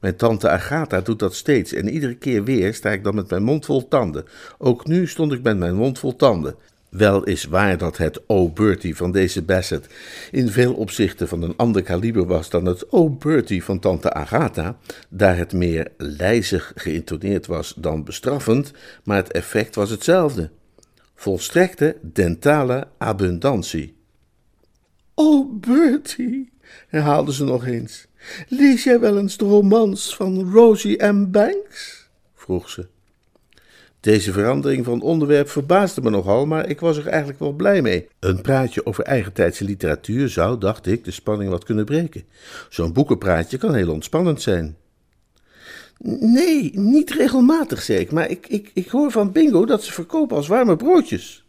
Mijn 0.00 0.16
tante 0.16 0.48
Agatha 0.48 1.00
doet 1.00 1.18
dat 1.18 1.34
steeds 1.34 1.72
en 1.72 1.88
iedere 1.88 2.14
keer 2.14 2.44
weer 2.44 2.74
sta 2.74 2.90
ik 2.90 3.04
dan 3.04 3.14
met 3.14 3.30
mijn 3.30 3.42
mond 3.42 3.64
vol 3.64 3.88
tanden. 3.88 4.24
Ook 4.58 4.86
nu 4.86 5.06
stond 5.06 5.32
ik 5.32 5.42
met 5.42 5.58
mijn 5.58 5.74
mond 5.74 5.98
vol 5.98 6.16
tanden. 6.16 6.54
Wel 6.88 7.24
is 7.24 7.44
waar 7.44 7.78
dat 7.78 7.96
het 7.96 8.20
O 8.26 8.48
Bertie 8.48 8.96
van 8.96 9.12
deze 9.12 9.42
Bassett 9.42 9.86
in 10.30 10.48
veel 10.48 10.74
opzichten 10.74 11.28
van 11.28 11.42
een 11.42 11.56
ander 11.56 11.82
kaliber 11.82 12.26
was 12.26 12.50
dan 12.50 12.64
het 12.64 12.92
O 12.92 13.10
Bertie 13.10 13.64
van 13.64 13.78
tante 13.78 14.12
Agatha, 14.12 14.76
daar 15.08 15.36
het 15.36 15.52
meer 15.52 15.88
lijzig 15.96 16.72
geïntoneerd 16.74 17.46
was 17.46 17.74
dan 17.76 18.04
bestraffend, 18.04 18.72
maar 19.04 19.16
het 19.16 19.32
effect 19.32 19.74
was 19.74 19.90
hetzelfde. 19.90 20.50
Volstrekte 21.16 21.96
dentale 22.02 22.88
abundantie. 22.98 23.96
O 25.14 25.44
Bertie, 25.44 26.52
herhaalde 26.88 27.32
ze 27.32 27.44
nog 27.44 27.66
eens. 27.66 28.06
Lees 28.48 28.84
jij 28.84 29.00
wel 29.00 29.18
eens 29.18 29.36
de 29.36 29.44
romans 29.44 30.16
van 30.16 30.50
Rosie 30.52 31.02
M. 31.04 31.30
Banks? 31.30 32.08
vroeg 32.34 32.70
ze. 32.70 32.86
Deze 34.00 34.32
verandering 34.32 34.84
van 34.84 35.00
onderwerp 35.00 35.48
verbaasde 35.48 36.02
me 36.02 36.10
nogal, 36.10 36.46
maar 36.46 36.68
ik 36.68 36.80
was 36.80 36.96
er 36.96 37.06
eigenlijk 37.06 37.38
wel 37.38 37.52
blij 37.52 37.82
mee. 37.82 38.08
Een 38.20 38.40
praatje 38.40 38.86
over 38.86 39.04
eigentijdse 39.04 39.64
literatuur 39.64 40.28
zou, 40.28 40.58
dacht 40.58 40.86
ik, 40.86 41.04
de 41.04 41.10
spanning 41.10 41.50
wat 41.50 41.64
kunnen 41.64 41.84
breken. 41.84 42.24
Zo'n 42.68 42.92
boekenpraatje 42.92 43.58
kan 43.58 43.74
heel 43.74 43.92
ontspannend 43.92 44.42
zijn. 44.42 44.76
Nee, 45.98 46.70
niet 46.78 47.10
regelmatig, 47.10 47.88
ik, 47.88 48.12
maar 48.12 48.30
ik, 48.30 48.46
ik, 48.46 48.70
ik 48.74 48.88
hoor 48.88 49.10
van 49.10 49.32
Bingo 49.32 49.66
dat 49.66 49.84
ze 49.84 49.92
verkopen 49.92 50.36
als 50.36 50.46
warme 50.46 50.76
broodjes. 50.76 51.44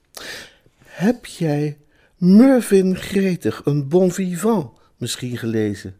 Heb 0.83 1.25
jij 1.25 1.77
Mervyn 2.17 2.95
Gretig, 2.95 3.61
een 3.63 3.87
bon 3.87 4.11
vivant, 4.11 4.71
misschien 4.97 5.37
gelezen? 5.37 5.95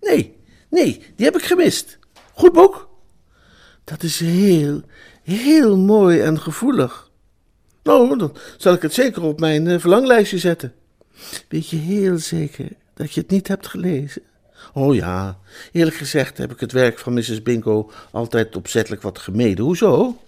Nee, 0.00 0.36
nee, 0.70 1.02
die 1.16 1.26
heb 1.26 1.36
ik 1.36 1.42
gemist. 1.42 1.98
Goed 2.32 2.52
boek? 2.52 2.88
Dat 3.84 4.02
is 4.02 4.20
heel, 4.20 4.82
heel 5.22 5.76
mooi 5.76 6.20
en 6.20 6.40
gevoelig. 6.40 7.10
Nou, 7.82 8.18
dan 8.18 8.36
zal 8.56 8.74
ik 8.74 8.82
het 8.82 8.94
zeker 8.94 9.22
op 9.22 9.40
mijn 9.40 9.66
uh, 9.66 9.78
verlanglijstje 9.78 10.38
zetten. 10.38 10.74
Weet 11.48 11.68
je 11.68 11.76
heel 11.76 12.18
zeker 12.18 12.68
dat 12.94 13.12
je 13.12 13.20
het 13.20 13.30
niet 13.30 13.48
hebt 13.48 13.66
gelezen? 13.66 14.22
Oh 14.72 14.94
ja, 14.94 15.38
eerlijk 15.72 15.96
gezegd 15.96 16.38
heb 16.38 16.52
ik 16.52 16.60
het 16.60 16.72
werk 16.72 16.98
van 16.98 17.14
Mrs. 17.14 17.42
Bingo 17.42 17.90
altijd 18.10 18.56
opzettelijk 18.56 19.02
wat 19.02 19.18
gemeden. 19.18 19.64
Hoezo? 19.64 20.18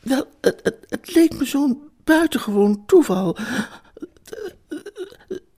Wel, 0.00 0.26
het, 0.40 0.60
het, 0.62 0.76
het 0.88 1.14
leek 1.14 1.38
me 1.38 1.44
zo'n 1.44 1.90
buitengewoon 2.04 2.82
toeval. 2.86 3.36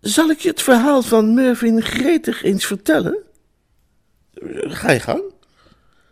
Zal 0.01 0.31
ik 0.31 0.39
je 0.39 0.49
het 0.49 0.63
verhaal 0.63 1.03
van 1.03 1.35
Mervyn 1.35 1.83
Gretig 1.83 2.43
eens 2.43 2.67
vertellen? 2.67 3.19
Ga 4.55 4.91
je 4.91 5.01
gang. 5.01 5.23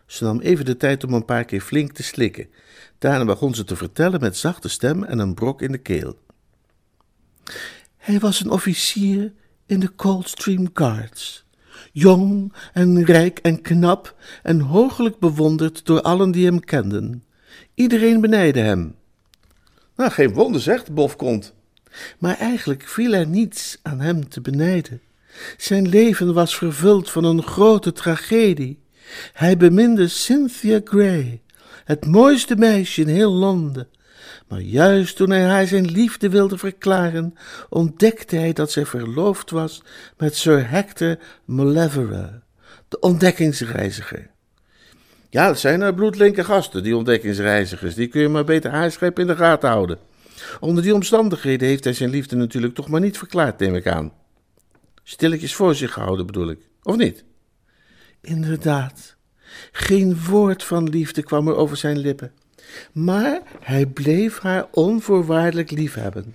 Ze 0.06 0.24
nam 0.24 0.40
even 0.40 0.64
de 0.64 0.76
tijd 0.76 1.04
om 1.04 1.12
een 1.12 1.24
paar 1.24 1.44
keer 1.44 1.60
flink 1.60 1.92
te 1.92 2.02
slikken. 2.02 2.48
Daarna 2.98 3.24
begon 3.24 3.54
ze 3.54 3.64
te 3.64 3.76
vertellen 3.76 4.20
met 4.20 4.36
zachte 4.36 4.68
stem 4.68 5.04
en 5.04 5.18
een 5.18 5.34
brok 5.34 5.62
in 5.62 5.72
de 5.72 5.78
keel. 5.78 6.18
Hij 7.96 8.18
was 8.18 8.40
een 8.40 8.50
officier 8.50 9.32
in 9.66 9.80
de 9.80 9.94
Coldstream 9.94 10.70
Guards. 10.74 11.44
Jong 11.92 12.52
en 12.72 13.04
rijk 13.04 13.38
en 13.38 13.60
knap 13.60 14.14
en 14.42 14.60
hoogelijk 14.60 15.18
bewonderd 15.18 15.86
door 15.86 16.00
allen 16.00 16.30
die 16.30 16.44
hem 16.44 16.60
kenden. 16.60 17.24
Iedereen 17.74 18.20
benijde 18.20 18.60
hem. 18.60 18.94
Nou, 19.96 20.10
geen 20.10 20.32
wonder, 20.32 20.60
zegt 20.60 20.94
Bofkont. 20.94 21.52
Maar 22.18 22.38
eigenlijk 22.38 22.82
viel 22.82 23.12
er 23.12 23.26
niets 23.26 23.78
aan 23.82 24.00
hem 24.00 24.28
te 24.28 24.40
benijden. 24.40 25.00
Zijn 25.56 25.88
leven 25.88 26.34
was 26.34 26.56
vervuld 26.56 27.10
van 27.10 27.24
een 27.24 27.42
grote 27.42 27.92
tragedie. 27.92 28.78
Hij 29.32 29.56
beminde 29.56 30.08
Cynthia 30.08 30.80
Gray, 30.84 31.40
het 31.84 32.06
mooiste 32.06 32.56
meisje 32.56 33.00
in 33.00 33.08
heel 33.08 33.32
Londen. 33.32 33.88
Maar 34.48 34.60
juist 34.60 35.16
toen 35.16 35.30
hij 35.30 35.44
haar 35.44 35.66
zijn 35.66 35.90
liefde 35.90 36.28
wilde 36.28 36.58
verklaren, 36.58 37.34
ontdekte 37.68 38.36
hij 38.36 38.52
dat 38.52 38.70
zij 38.70 38.86
verloofd 38.86 39.50
was 39.50 39.82
met 40.16 40.36
Sir 40.36 40.70
Hector 40.70 41.16
Maleverer, 41.44 42.42
de 42.88 42.98
ontdekkingsreiziger. 42.98 44.30
Ja, 45.30 45.46
dat 45.46 45.58
zijn 45.58 45.80
er 45.80 45.94
bloedlinke 45.94 46.44
gasten, 46.44 46.82
die 46.82 46.96
ontdekkingsreizigers. 46.96 47.94
Die 47.94 48.08
kun 48.08 48.20
je 48.20 48.28
maar 48.28 48.44
beter 48.44 48.70
haarschep 48.70 49.18
in 49.18 49.26
de 49.26 49.36
gaten 49.36 49.68
houden. 49.68 49.98
Onder 50.60 50.82
die 50.82 50.94
omstandigheden 50.94 51.68
heeft 51.68 51.84
hij 51.84 51.92
zijn 51.92 52.10
liefde 52.10 52.36
natuurlijk 52.36 52.74
toch 52.74 52.88
maar 52.88 53.00
niet 53.00 53.18
verklaard, 53.18 53.58
neem 53.58 53.74
ik 53.74 53.86
aan. 53.86 54.12
Stilletjes 55.02 55.54
voor 55.54 55.74
zich 55.74 55.92
gehouden 55.92 56.26
bedoel 56.26 56.50
ik, 56.50 56.58
of 56.82 56.96
niet? 56.96 57.24
Inderdaad, 58.20 59.16
geen 59.72 60.24
woord 60.24 60.64
van 60.64 60.88
liefde 60.88 61.22
kwam 61.22 61.48
er 61.48 61.56
over 61.56 61.76
zijn 61.76 61.98
lippen, 61.98 62.32
maar 62.92 63.40
hij 63.60 63.86
bleef 63.86 64.38
haar 64.38 64.66
onvoorwaardelijk 64.70 65.70
liefhebben. 65.70 66.34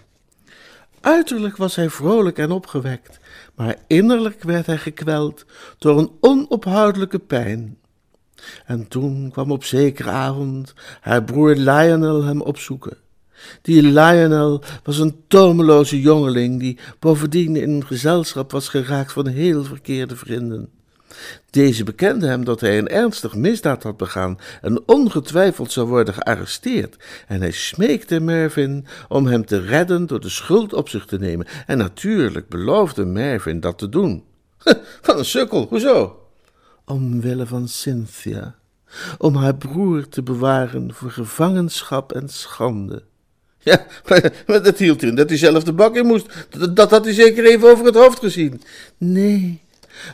Uiterlijk 1.02 1.58
was 1.58 1.76
hij 1.76 1.90
vrolijk 1.90 2.38
en 2.38 2.52
opgewekt, 2.52 3.20
maar 3.56 3.76
innerlijk 3.88 4.44
werd 4.44 4.66
hij 4.66 4.78
gekweld 4.78 5.46
door 5.78 6.00
een 6.00 6.12
onophoudelijke 6.20 7.20
pijn. 7.20 7.78
En 8.66 8.88
toen 8.88 9.32
kwam 9.32 9.52
op 9.52 9.64
zekere 9.64 10.10
avond 10.10 10.74
haar 11.02 11.24
broer 11.24 11.56
Lionel 11.56 12.24
hem 12.24 12.42
opzoeken. 12.42 12.98
Die 13.62 13.82
Lionel 13.82 14.64
was 14.84 14.98
een 14.98 15.16
tomeloze 15.28 16.02
jongeling 16.02 16.60
die 16.60 16.78
bovendien 17.00 17.56
in 17.56 17.70
een 17.70 17.86
gezelschap 17.86 18.52
was 18.52 18.70
geraakt 18.70 19.12
van 19.12 19.28
heel 19.28 19.64
verkeerde 19.64 20.16
vrienden. 20.16 20.70
Deze 21.50 21.84
bekende 21.84 22.28
hem 22.28 22.46
dat 22.46 22.62
hij 22.62 22.78
een 22.78 22.88
ernstig 22.88 23.36
misdaad 23.36 23.84
had 23.84 23.98
begaan 23.98 24.40
en 24.62 24.88
ongetwijfeld 24.88 25.72
zou 25.72 25.88
worden 25.88 26.14
gearresteerd. 26.14 26.96
En 27.28 27.40
hij 27.40 27.52
smeekte 27.52 28.20
Mervyn 28.20 28.86
om 29.08 29.26
hem 29.26 29.46
te 29.46 29.60
redden 29.60 30.06
door 30.06 30.20
de 30.20 30.30
schuld 30.30 30.74
op 30.74 30.90
zich 30.90 31.06
te 31.06 31.18
nemen. 31.18 31.48
En 31.66 31.78
natuurlijk 31.78 32.50
beloofde 32.50 33.06
Mervyn 33.06 33.60
dat 33.60 33.78
te 33.78 33.90
doen. 33.90 34.24
Van 35.02 35.18
een 35.18 35.26
sukkel, 35.26 35.66
hoezo? 35.70 36.20
Omwille 36.86 37.46
van 37.46 37.68
Cynthia, 37.68 38.56
om 39.18 39.36
haar 39.36 39.56
broer 39.56 40.08
te 40.08 40.24
bewaren 40.24 40.94
voor 40.94 41.12
gevangenschap 41.12 42.12
en 42.12 42.30
schande. 42.30 43.04
Ja, 43.66 43.86
maar, 44.48 44.64
dat 44.64 44.78
hield 44.78 45.04
in 45.04 45.16
dat 45.16 45.30
hij 45.30 45.38
zelf 45.38 45.64
de 45.64 45.74
bak 45.74 45.96
in 45.96 46.06
moest. 46.06 46.48
Dat, 46.50 46.76
dat 46.76 46.92
had 46.92 47.06
hij 47.06 47.14
zeker 47.14 47.46
even 47.46 47.70
over 47.70 47.86
het 47.86 47.96
hoofd 47.96 48.20
gezien. 48.20 48.62
Nee, 48.98 49.62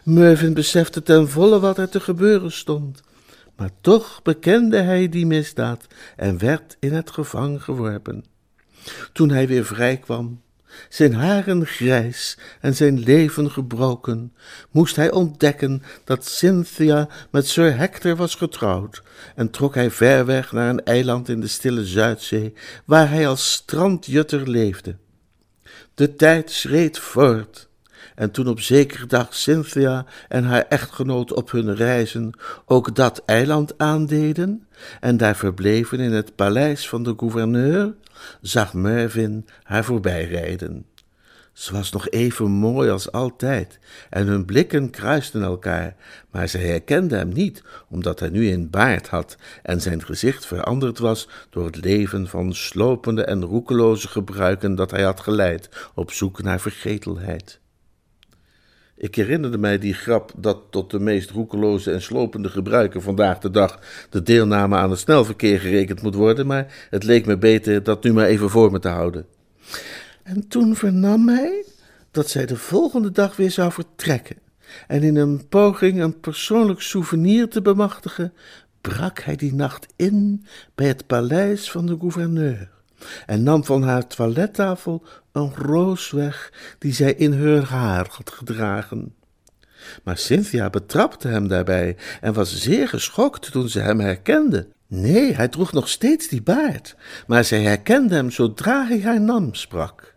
Mervyn 0.04 0.54
besefte 0.54 1.04
ten 1.04 1.30
volle 1.30 1.60
wat 1.60 1.78
er 1.78 1.90
te 1.90 2.00
gebeuren 2.00 2.52
stond. 2.52 3.02
Maar 3.56 3.72
toch 3.82 4.22
bekende 4.22 4.78
hij 4.78 5.10
die 5.10 5.26
misdaad 5.26 5.88
en 6.16 6.38
werd 6.38 6.78
in 6.80 6.94
het 6.94 7.12
gevangen 7.12 7.62
geworpen. 7.62 8.26
Toen 9.14 9.30
hij 9.30 9.48
weer 9.48 9.66
vrij 9.66 9.98
kwam, 9.98 10.42
zijn 10.90 11.14
haren 11.14 11.66
grijs 11.66 12.38
en 12.62 12.76
zijn 12.76 13.00
leven 13.00 13.52
gebroken, 13.52 14.34
moest 14.72 14.96
hij 14.96 15.12
ontdekken 15.12 15.84
dat 16.04 16.26
Cynthia 16.26 17.08
met 17.32 17.48
Sir 17.48 17.78
Hector 17.78 18.16
was 18.16 18.36
getrouwd 18.36 19.04
en 19.36 19.50
trok 19.50 19.76
hij 19.76 19.92
ver 19.92 20.26
weg 20.26 20.52
naar 20.52 20.70
een 20.70 20.84
eiland 20.84 21.30
in 21.30 21.40
de 21.40 21.48
stille 21.48 21.86
Zuidzee, 21.86 22.54
waar 22.86 23.10
hij 23.10 23.28
als 23.28 23.52
strandjutter 23.52 24.50
leefde. 24.50 24.96
De 25.94 26.16
tijd 26.16 26.52
schreed 26.52 27.00
voort 27.00 27.70
en 28.22 28.32
toen 28.32 28.48
op 28.48 28.60
zekere 28.60 29.06
dag 29.06 29.36
Cynthia 29.36 30.06
en 30.28 30.44
haar 30.44 30.66
echtgenoot 30.70 31.34
op 31.34 31.52
hun 31.52 31.76
reizen 31.76 32.32
ook 32.66 32.96
dat 32.96 33.22
eiland 33.26 33.78
aandeden 33.78 34.68
en 35.00 35.18
daar 35.18 35.36
verbleven 35.36 36.00
in 36.00 36.12
het 36.12 36.36
paleis 36.36 36.90
van 36.90 37.04
de 37.04 37.14
gouverneur, 37.18 37.94
zag 38.42 38.74
Mervyn 38.74 39.46
haar 39.64 39.84
voorbijrijden. 39.84 40.86
Ze 41.54 41.74
was 41.74 41.92
nog 41.92 42.10
even 42.10 42.52
mooi 42.52 42.90
als 42.90 43.12
altijd, 43.12 43.80
en 44.10 44.28
hun 44.28 44.46
blikken 44.46 44.90
kruisten 44.90 45.42
elkaar, 45.42 45.96
maar 46.32 46.50
zij 46.50 46.62
herkende 46.62 47.16
hem 47.16 47.30
niet, 47.34 47.64
omdat 47.90 48.20
hij 48.20 48.30
nu 48.30 48.52
een 48.52 48.70
baard 48.70 49.08
had 49.08 49.38
en 49.64 49.82
zijn 49.82 50.04
gezicht 50.04 50.46
veranderd 50.46 51.00
was 51.00 51.30
door 51.50 51.66
het 51.66 51.84
leven 51.84 52.28
van 52.28 52.54
slopende 52.54 53.24
en 53.24 53.46
roekeloze 53.46 54.08
gebruiken 54.08 54.76
dat 54.76 54.92
hij 54.92 55.04
had 55.04 55.20
geleid 55.20 55.70
op 55.94 56.12
zoek 56.12 56.42
naar 56.42 56.60
vergetelheid. 56.60 57.60
Ik 59.02 59.16
herinnerde 59.16 59.58
mij 59.58 59.78
die 59.78 59.94
grap 59.94 60.32
dat 60.38 60.62
tot 60.70 60.92
de 60.92 61.00
meest 61.00 61.30
roekeloze 61.30 61.92
en 61.92 62.02
slopende 62.02 62.50
gebruiken 62.50 63.02
vandaag 63.02 63.40
de 63.40 63.52
dag 63.52 63.80
de 64.10 64.24
deelname 64.24 64.76
aan 64.76 64.90
het 64.90 65.00
snelverkeer 65.00 65.60
gerekend 65.60 66.02
moet 66.02 66.16
worden, 66.16 66.48
maar 66.48 66.88
het 66.90 67.04
leek 67.04 67.26
me 67.26 67.38
beter 67.38 67.84
dat 67.84 68.04
nu 68.04 68.14
maar 68.14 68.26
even 68.26 68.50
voor 68.50 68.72
me 68.72 68.80
te 68.80 68.88
houden. 68.88 69.26
En 70.24 70.48
toen 70.48 70.76
vernam 70.76 71.28
hij 71.28 71.66
dat 72.12 72.30
zij 72.30 72.46
de 72.46 72.56
volgende 72.56 73.12
dag 73.12 73.36
weer 73.36 73.52
zou 73.52 73.72
vertrekken. 73.72 74.38
En 74.88 75.04
in 75.04 75.16
een 75.16 75.48
poging 75.48 76.02
een 76.02 76.20
persoonlijk 76.20 76.82
souvenir 76.82 77.50
te 77.50 77.62
bemachtigen, 77.62 78.34
brak 78.82 79.20
hij 79.20 79.36
die 79.36 79.54
nacht 79.54 79.88
in 79.96 80.46
bij 80.76 80.88
het 80.88 81.08
paleis 81.08 81.72
van 81.72 81.86
de 81.86 81.98
gouverneur 82.00 82.70
en 83.26 83.44
nam 83.44 83.66
van 83.66 83.84
haar 83.84 84.08
toilettafel 84.08 85.04
een 85.32 85.56
roos 85.56 86.12
weg 86.12 86.54
die 86.80 86.94
zij 86.94 87.14
in 87.14 87.44
haar 87.44 87.64
haar 87.64 88.08
had 88.10 88.32
gedragen. 88.32 89.16
Maar 90.04 90.18
Cynthia 90.18 90.70
betrapte 90.70 91.28
hem 91.28 91.48
daarbij 91.48 91.98
en 92.22 92.34
was 92.34 92.62
zeer 92.62 92.88
geschokt 92.88 93.52
toen 93.52 93.70
ze 93.70 93.80
hem 93.80 94.00
herkende. 94.00 94.68
Nee, 94.88 95.34
hij 95.34 95.48
droeg 95.48 95.72
nog 95.72 95.90
steeds 95.90 96.28
die 96.28 96.42
baard, 96.42 96.96
maar 97.28 97.44
zij 97.44 97.62
herkende 97.62 98.16
hem 98.16 98.32
zodra 98.32 98.86
hij 98.88 99.02
haar 99.02 99.22
nam 99.22 99.54
sprak. 99.54 100.16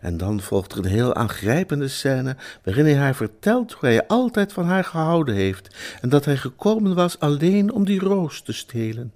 En 0.00 0.16
dan 0.16 0.40
volgt 0.40 0.72
er 0.72 0.78
een 0.78 0.84
heel 0.84 1.14
aangrijpende 1.14 1.88
scène 1.88 2.36
waarin 2.64 2.84
hij 2.84 2.96
haar 2.96 3.14
vertelt 3.14 3.72
hoe 3.72 3.88
hij 3.88 4.06
altijd 4.06 4.52
van 4.52 4.64
haar 4.64 4.84
gehouden 4.84 5.34
heeft 5.34 5.76
en 6.00 6.08
dat 6.08 6.24
hij 6.24 6.36
gekomen 6.36 6.94
was 6.94 7.18
alleen 7.18 7.72
om 7.72 7.84
die 7.84 8.00
roos 8.00 8.42
te 8.42 8.52
stelen. 8.52 9.12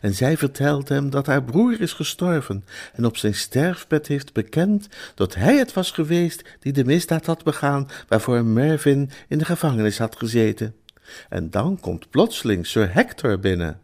En 0.00 0.14
zij 0.14 0.36
vertelt 0.36 0.88
hem 0.88 1.10
dat 1.10 1.26
haar 1.26 1.42
broer 1.44 1.80
is 1.80 1.92
gestorven 1.92 2.64
en 2.92 3.04
op 3.04 3.16
zijn 3.16 3.34
sterfbed 3.34 4.06
heeft 4.06 4.32
bekend 4.32 4.88
dat 5.14 5.34
hij 5.34 5.56
het 5.56 5.72
was 5.72 5.90
geweest 5.90 6.44
die 6.60 6.72
de 6.72 6.84
misdaad 6.84 7.26
had 7.26 7.44
begaan 7.44 7.88
waarvoor 8.08 8.44
Mervyn 8.44 9.10
in 9.28 9.38
de 9.38 9.44
gevangenis 9.44 9.98
had 9.98 10.16
gezeten. 10.16 10.74
En 11.28 11.50
dan 11.50 11.80
komt 11.80 12.10
plotseling 12.10 12.66
Sir 12.66 12.94
Hector 12.94 13.38
binnen. 13.38 13.80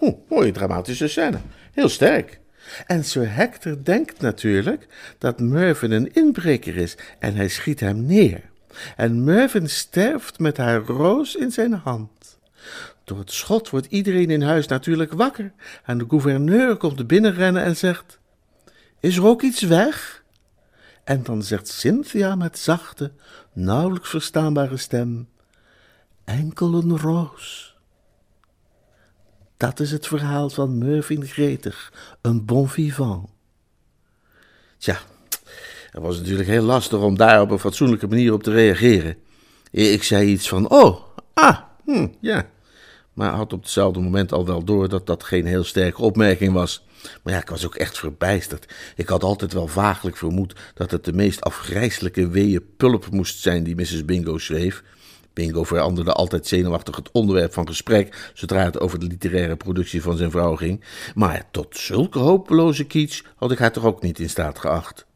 Oeh, 0.00 0.14
mooie 0.28 0.52
dramatische 0.52 1.08
scène. 1.08 1.38
Heel 1.72 1.88
sterk. 1.88 2.40
En 2.86 3.04
Sir 3.04 3.34
Hector 3.34 3.76
denkt 3.82 4.20
natuurlijk 4.20 4.86
dat 5.18 5.40
Mervyn 5.40 5.90
een 5.90 6.12
inbreker 6.12 6.76
is 6.76 6.96
en 7.18 7.34
hij 7.34 7.48
schiet 7.48 7.80
hem 7.80 8.04
neer. 8.04 8.40
En 8.96 9.24
Mervyn 9.24 9.68
sterft 9.68 10.38
met 10.38 10.56
haar 10.56 10.80
roos 10.80 11.34
in 11.34 11.50
zijn 11.50 11.72
hand. 11.72 12.10
Door 13.04 13.18
het 13.18 13.32
schot 13.32 13.70
wordt 13.70 13.86
iedereen 13.86 14.30
in 14.30 14.42
huis 14.42 14.66
natuurlijk 14.66 15.12
wakker 15.12 15.52
en 15.84 15.98
de 15.98 16.04
gouverneur 16.08 16.76
komt 16.76 17.06
binnenrennen 17.06 17.62
en 17.62 17.76
zegt: 17.76 18.18
Is 19.00 19.16
er 19.16 19.26
ook 19.26 19.42
iets 19.42 19.62
weg? 19.62 20.24
En 21.04 21.22
dan 21.22 21.42
zegt 21.42 21.68
Cynthia 21.68 22.34
met 22.34 22.58
zachte, 22.58 23.12
nauwelijks 23.52 24.08
verstaanbare 24.08 24.76
stem: 24.76 25.28
Enkel 26.24 26.74
een 26.74 26.98
roos. 26.98 27.76
Dat 29.56 29.80
is 29.80 29.90
het 29.90 30.06
verhaal 30.06 30.50
van 30.50 30.78
Mervyn 30.78 31.26
Gretig, 31.26 31.92
een 32.20 32.44
bon 32.44 32.68
vivant. 32.68 33.28
Tja, 34.78 34.98
het 35.90 36.02
was 36.02 36.18
natuurlijk 36.18 36.48
heel 36.48 36.62
lastig 36.62 36.98
om 36.98 37.16
daar 37.16 37.40
op 37.40 37.50
een 37.50 37.58
fatsoenlijke 37.58 38.06
manier 38.06 38.32
op 38.32 38.42
te 38.42 38.50
reageren. 38.50 39.16
Ik 39.70 40.02
zei 40.02 40.30
iets 40.30 40.48
van: 40.48 40.70
Oh, 40.70 41.02
ah, 41.34 41.58
hm, 41.84 42.08
ja 42.20 42.52
maar 43.14 43.30
had 43.32 43.52
op 43.52 43.62
hetzelfde 43.62 44.00
moment 44.00 44.32
al 44.32 44.46
wel 44.46 44.64
door 44.64 44.88
dat 44.88 45.06
dat 45.06 45.24
geen 45.24 45.46
heel 45.46 45.64
sterke 45.64 46.02
opmerking 46.02 46.52
was. 46.52 46.84
Maar 47.22 47.32
ja, 47.32 47.40
ik 47.40 47.48
was 47.48 47.66
ook 47.66 47.74
echt 47.74 47.98
verbijsterd. 47.98 48.74
Ik 48.96 49.08
had 49.08 49.22
altijd 49.22 49.52
wel 49.52 49.66
vaaglijk 49.66 50.16
vermoed 50.16 50.54
dat 50.74 50.90
het 50.90 51.04
de 51.04 51.12
meest 51.12 51.40
afgrijselijke 51.40 52.28
weeën 52.28 52.66
pulp 52.76 53.10
moest 53.10 53.40
zijn 53.40 53.64
die 53.64 53.74
Mrs. 53.74 54.04
Bingo 54.04 54.38
schreef. 54.38 54.82
Bingo 55.32 55.64
veranderde 55.64 56.12
altijd 56.12 56.46
zenuwachtig 56.46 56.96
het 56.96 57.10
onderwerp 57.12 57.52
van 57.52 57.66
gesprek 57.66 58.30
zodra 58.34 58.64
het 58.64 58.80
over 58.80 58.98
de 58.98 59.06
literaire 59.06 59.56
productie 59.56 60.02
van 60.02 60.16
zijn 60.16 60.30
vrouw 60.30 60.56
ging. 60.56 60.84
Maar 61.14 61.48
tot 61.50 61.76
zulke 61.76 62.18
hopeloze 62.18 62.84
kitsch 62.84 63.22
had 63.36 63.52
ik 63.52 63.58
haar 63.58 63.72
toch 63.72 63.84
ook 63.84 64.02
niet 64.02 64.18
in 64.18 64.30
staat 64.30 64.58
geacht. 64.58 65.06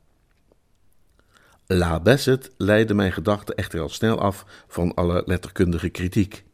La 1.66 2.00
Bassett 2.00 2.50
leidde 2.56 2.94
mijn 2.94 3.12
gedachten 3.12 3.54
echter 3.54 3.80
al 3.80 3.88
snel 3.88 4.20
af 4.20 4.44
van 4.68 4.94
alle 4.94 5.22
letterkundige 5.26 5.88
kritiek. 5.88 6.44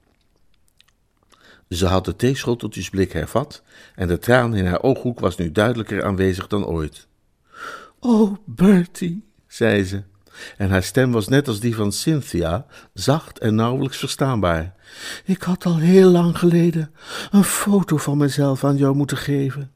Ze 1.75 1.87
had 1.87 2.05
de 2.05 2.17
theeschoteltjesblik 2.17 3.13
hervat 3.13 3.63
en 3.95 4.09
de 4.09 4.19
traan 4.19 4.55
in 4.55 4.67
haar 4.67 4.83
ooghoek 4.83 5.21
was 5.21 5.37
nu 5.37 5.53
duidelijker 5.53 6.05
aanwezig 6.05 6.47
dan 6.47 6.67
ooit. 6.67 7.07
Oh, 8.01 8.37
Bertie, 8.45 9.25
zei 9.47 9.85
ze, 9.85 10.03
en 10.57 10.71
haar 10.71 10.83
stem 10.83 11.13
was 11.13 11.29
net 11.29 11.49
als 11.49 11.61
die 11.61 11.75
van 11.75 11.93
Cynthia, 11.93 12.67
zacht 12.93 13.39
en 13.39 13.55
nauwelijks 13.55 13.99
verstaanbaar. 13.99 14.75
Ik 15.25 15.43
had 15.43 15.65
al 15.65 15.77
heel 15.77 16.11
lang 16.11 16.39
geleden 16.39 16.91
een 17.31 17.45
foto 17.45 17.97
van 17.97 18.19
mezelf 18.19 18.65
aan 18.65 18.77
jou 18.77 18.95
moeten 18.95 19.17
geven. 19.17 19.71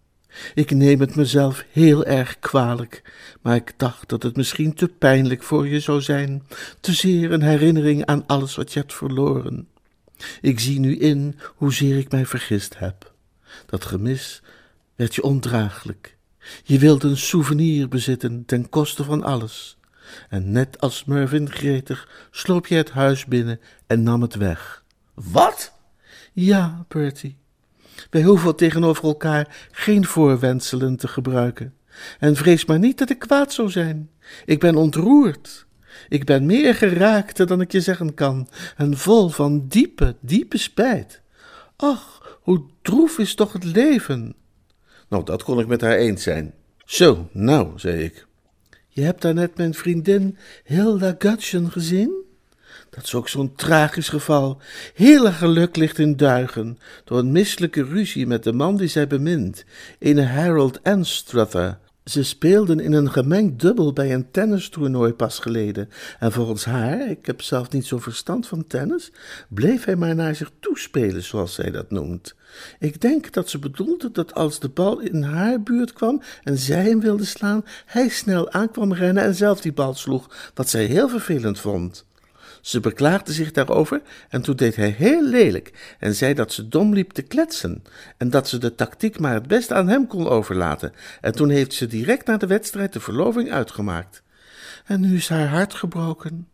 Ik 0.55 0.71
neem 0.71 1.01
het 1.01 1.17
mezelf 1.17 1.65
heel 1.73 2.05
erg 2.05 2.39
kwalijk, 2.39 3.03
maar 3.43 3.57
ik 3.57 3.73
dacht 3.77 4.09
dat 4.09 4.23
het 4.23 4.37
misschien 4.37 4.75
te 4.75 4.89
pijnlijk 4.89 5.43
voor 5.43 5.69
je 5.69 5.81
zou 5.81 6.01
zijn, 6.01 6.43
te 6.81 6.93
zeer 6.93 7.33
een 7.33 7.43
herinnering 7.43 8.07
aan 8.07 8.25
alles 8.27 8.57
wat 8.57 8.73
je 8.73 8.79
hebt 8.79 8.95
verloren. 8.95 9.69
Ik 10.41 10.61
zie 10.61 10.81
nu 10.81 10.97
in 10.97 11.39
hoezeer 11.57 11.99
ik 11.99 12.11
mij 12.11 12.27
vergist 12.27 12.79
heb. 12.79 13.13
Dat 13.67 13.85
gemis 13.85 14.43
werd 14.95 15.15
je 15.15 15.23
ondraaglijk. 15.23 16.17
Je 16.65 16.79
wilde 16.79 17.09
een 17.09 17.17
souvenir 17.17 17.89
bezitten 17.89 18.45
ten 18.45 18.69
koste 18.69 19.05
van 19.05 19.23
alles. 19.23 19.79
En 20.29 20.53
net 20.53 20.81
als 20.81 21.05
Mervyn 21.05 21.51
gretig 21.51 22.29
sloop 22.31 22.67
je 22.67 22.75
het 22.75 22.91
huis 22.91 23.25
binnen 23.25 23.61
en 23.87 24.03
nam 24.03 24.23
het 24.23 24.35
weg. 24.35 24.85
Wat? 25.15 25.73
Ja, 26.33 26.85
Bertie. 26.89 27.39
Wij 28.11 28.23
hoeven 28.23 28.57
tegenover 28.57 29.05
elkaar 29.05 29.69
geen 29.71 30.05
voorwenselen 30.05 30.97
te 30.97 31.09
gebruiken. 31.09 31.75
En 32.19 32.37
vrees 32.37 32.65
maar 32.65 32.79
niet 32.79 32.99
dat 32.99 33.11
ik 33.11 33.19
kwaad 33.19 33.53
zou 33.53 33.71
zijn. 33.71 34.11
Ik 34.45 34.61
ben 34.61 34.77
ontroerd. 34.77 35.67
Ik 36.09 36.25
ben 36.25 36.47
meer 36.47 36.75
geraakt 36.75 37.49
dan 37.49 37.61
ik 37.61 37.73
je 37.73 37.81
zeggen 37.81 38.15
kan, 38.15 38.49
en 38.77 38.99
vol 38.99 39.29
van 39.29 39.67
diepe, 39.69 40.17
diepe 40.21 40.59
spijt. 40.59 41.21
Ach, 41.77 42.39
hoe 42.43 42.63
droef 42.83 43.19
is 43.19 43.35
toch 43.35 43.53
het 43.53 43.65
leven? 43.65 44.35
Nou, 45.09 45.25
dat 45.25 45.43
kon 45.43 45.61
ik 45.61 45.67
met 45.67 45.81
haar 45.81 45.97
eens 45.97 46.23
zijn. 46.23 46.55
Zo, 46.85 47.29
nou, 47.33 47.79
zei 47.79 48.03
ik. 48.03 48.27
Je 48.89 49.03
hebt 49.03 49.23
daarnet 49.23 49.57
mijn 49.57 49.75
vriendin 49.75 50.37
Hilda 50.65 51.15
Gudgeon 51.19 51.71
gezien? 51.71 52.27
Dat 52.91 53.05
is 53.05 53.15
ook 53.15 53.29
zo'n 53.29 53.55
tragisch 53.55 54.09
geval. 54.09 54.61
Heel 54.95 55.33
geluk 55.33 55.77
ligt 55.77 55.99
in 55.99 56.17
duigen 56.17 56.79
door 57.05 57.19
een 57.19 57.33
misselijke 57.33 57.85
ruzie 57.85 58.27
met 58.27 58.45
de 58.45 58.53
man 58.53 58.77
die 58.77 58.89
zij 58.89 59.07
bemint, 59.07 59.65
een 59.99 60.25
Harold 60.25 60.83
Anstruther, 60.83 61.79
ze 62.09 62.23
speelden 62.23 62.81
in 62.81 62.93
een 62.93 63.13
gemengd 63.13 63.61
dubbel 63.61 63.93
bij 63.93 64.15
een 64.15 64.31
tennistoernooi 64.31 65.13
pas 65.13 65.39
geleden. 65.39 65.89
En 66.19 66.33
volgens 66.33 66.65
haar, 66.65 67.11
ik 67.11 67.27
heb 67.27 67.43
zelf 67.43 67.71
niet 67.71 67.87
zo 67.87 67.99
verstand 67.99 68.47
van 68.47 68.67
tennis, 68.67 69.13
bleef 69.49 69.85
hij 69.85 69.97
maar 69.97 70.15
naar 70.15 70.35
zich 70.35 70.51
toespelen, 70.61 71.23
zoals 71.23 71.55
zij 71.55 71.71
dat 71.71 71.91
noemt. 71.91 72.35
Ik 72.79 73.01
denk 73.01 73.33
dat 73.33 73.49
ze 73.49 73.59
bedoelde 73.59 74.11
dat 74.11 74.35
als 74.35 74.61
de 74.61 74.69
bal 74.69 75.01
in 75.01 75.23
haar 75.23 75.63
buurt 75.63 75.93
kwam 75.93 76.23
en 76.43 76.59
zij 76.59 76.85
hem 76.85 77.01
wilde 77.01 77.25
slaan, 77.25 77.65
hij 77.87 78.09
snel 78.09 78.51
aankwam 78.51 78.93
rennen 78.93 79.23
en 79.23 79.35
zelf 79.35 79.61
die 79.61 79.73
bal 79.73 79.95
sloeg, 79.95 80.53
wat 80.55 80.69
zij 80.69 80.85
heel 80.85 81.09
vervelend 81.09 81.61
vond. 81.61 82.08
Ze 82.61 82.81
beklaagde 82.81 83.33
zich 83.33 83.53
daarover 83.53 84.03
en 84.29 84.43
toen 84.43 84.57
deed 84.57 84.77
hij 84.77 84.95
heel 84.99 85.25
lelijk 85.25 85.97
en 85.99 86.15
zei 86.15 86.35
dat 86.35 86.53
ze 86.53 86.69
dom 86.69 86.95
liep 86.95 87.11
te 87.11 87.23
kletsen 87.23 87.83
en 88.17 88.31
dat 88.31 88.49
ze 88.49 88.59
de 88.59 88.75
tactiek 88.75 89.19
maar 89.19 89.35
het 89.35 89.47
best 89.47 89.73
aan 89.73 89.89
hem 89.89 90.07
kon 90.07 90.29
overlaten. 90.29 90.93
En 91.21 91.33
toen 91.33 91.49
heeft 91.49 91.75
ze 91.75 91.87
direct 91.87 92.27
na 92.27 92.37
de 92.37 92.47
wedstrijd 92.47 92.93
de 92.93 93.01
verloving 93.01 93.51
uitgemaakt. 93.51 94.23
En 94.85 95.01
nu 95.01 95.17
is 95.17 95.29
haar 95.29 95.49
hart 95.49 95.75
gebroken. 95.75 96.49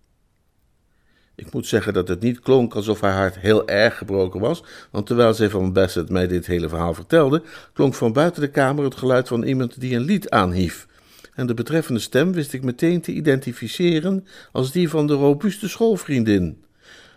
Ik 1.34 1.52
moet 1.52 1.66
zeggen 1.66 1.92
dat 1.92 2.08
het 2.08 2.20
niet 2.20 2.40
klonk 2.40 2.74
alsof 2.74 3.00
haar 3.00 3.16
hart 3.16 3.38
heel 3.38 3.68
erg 3.68 3.98
gebroken 3.98 4.40
was, 4.40 4.64
want 4.90 5.06
terwijl 5.06 5.34
zij 5.34 5.50
van 5.50 5.72
Bassett 5.72 6.10
mij 6.10 6.26
dit 6.26 6.46
hele 6.46 6.68
verhaal 6.68 6.94
vertelde, 6.94 7.42
klonk 7.72 7.94
van 7.94 8.12
buiten 8.12 8.40
de 8.40 8.50
kamer 8.50 8.84
het 8.84 8.96
geluid 8.96 9.28
van 9.28 9.42
iemand 9.42 9.80
die 9.80 9.96
een 9.96 10.02
lied 10.02 10.30
aanhief 10.30 10.86
en 11.34 11.46
de 11.46 11.54
betreffende 11.54 12.00
stem 12.00 12.32
wist 12.32 12.52
ik 12.52 12.62
meteen 12.62 13.00
te 13.00 13.12
identificeren 13.12 14.26
als 14.52 14.72
die 14.72 14.88
van 14.88 15.06
de 15.06 15.14
robuuste 15.14 15.68
schoolvriendin. 15.68 16.62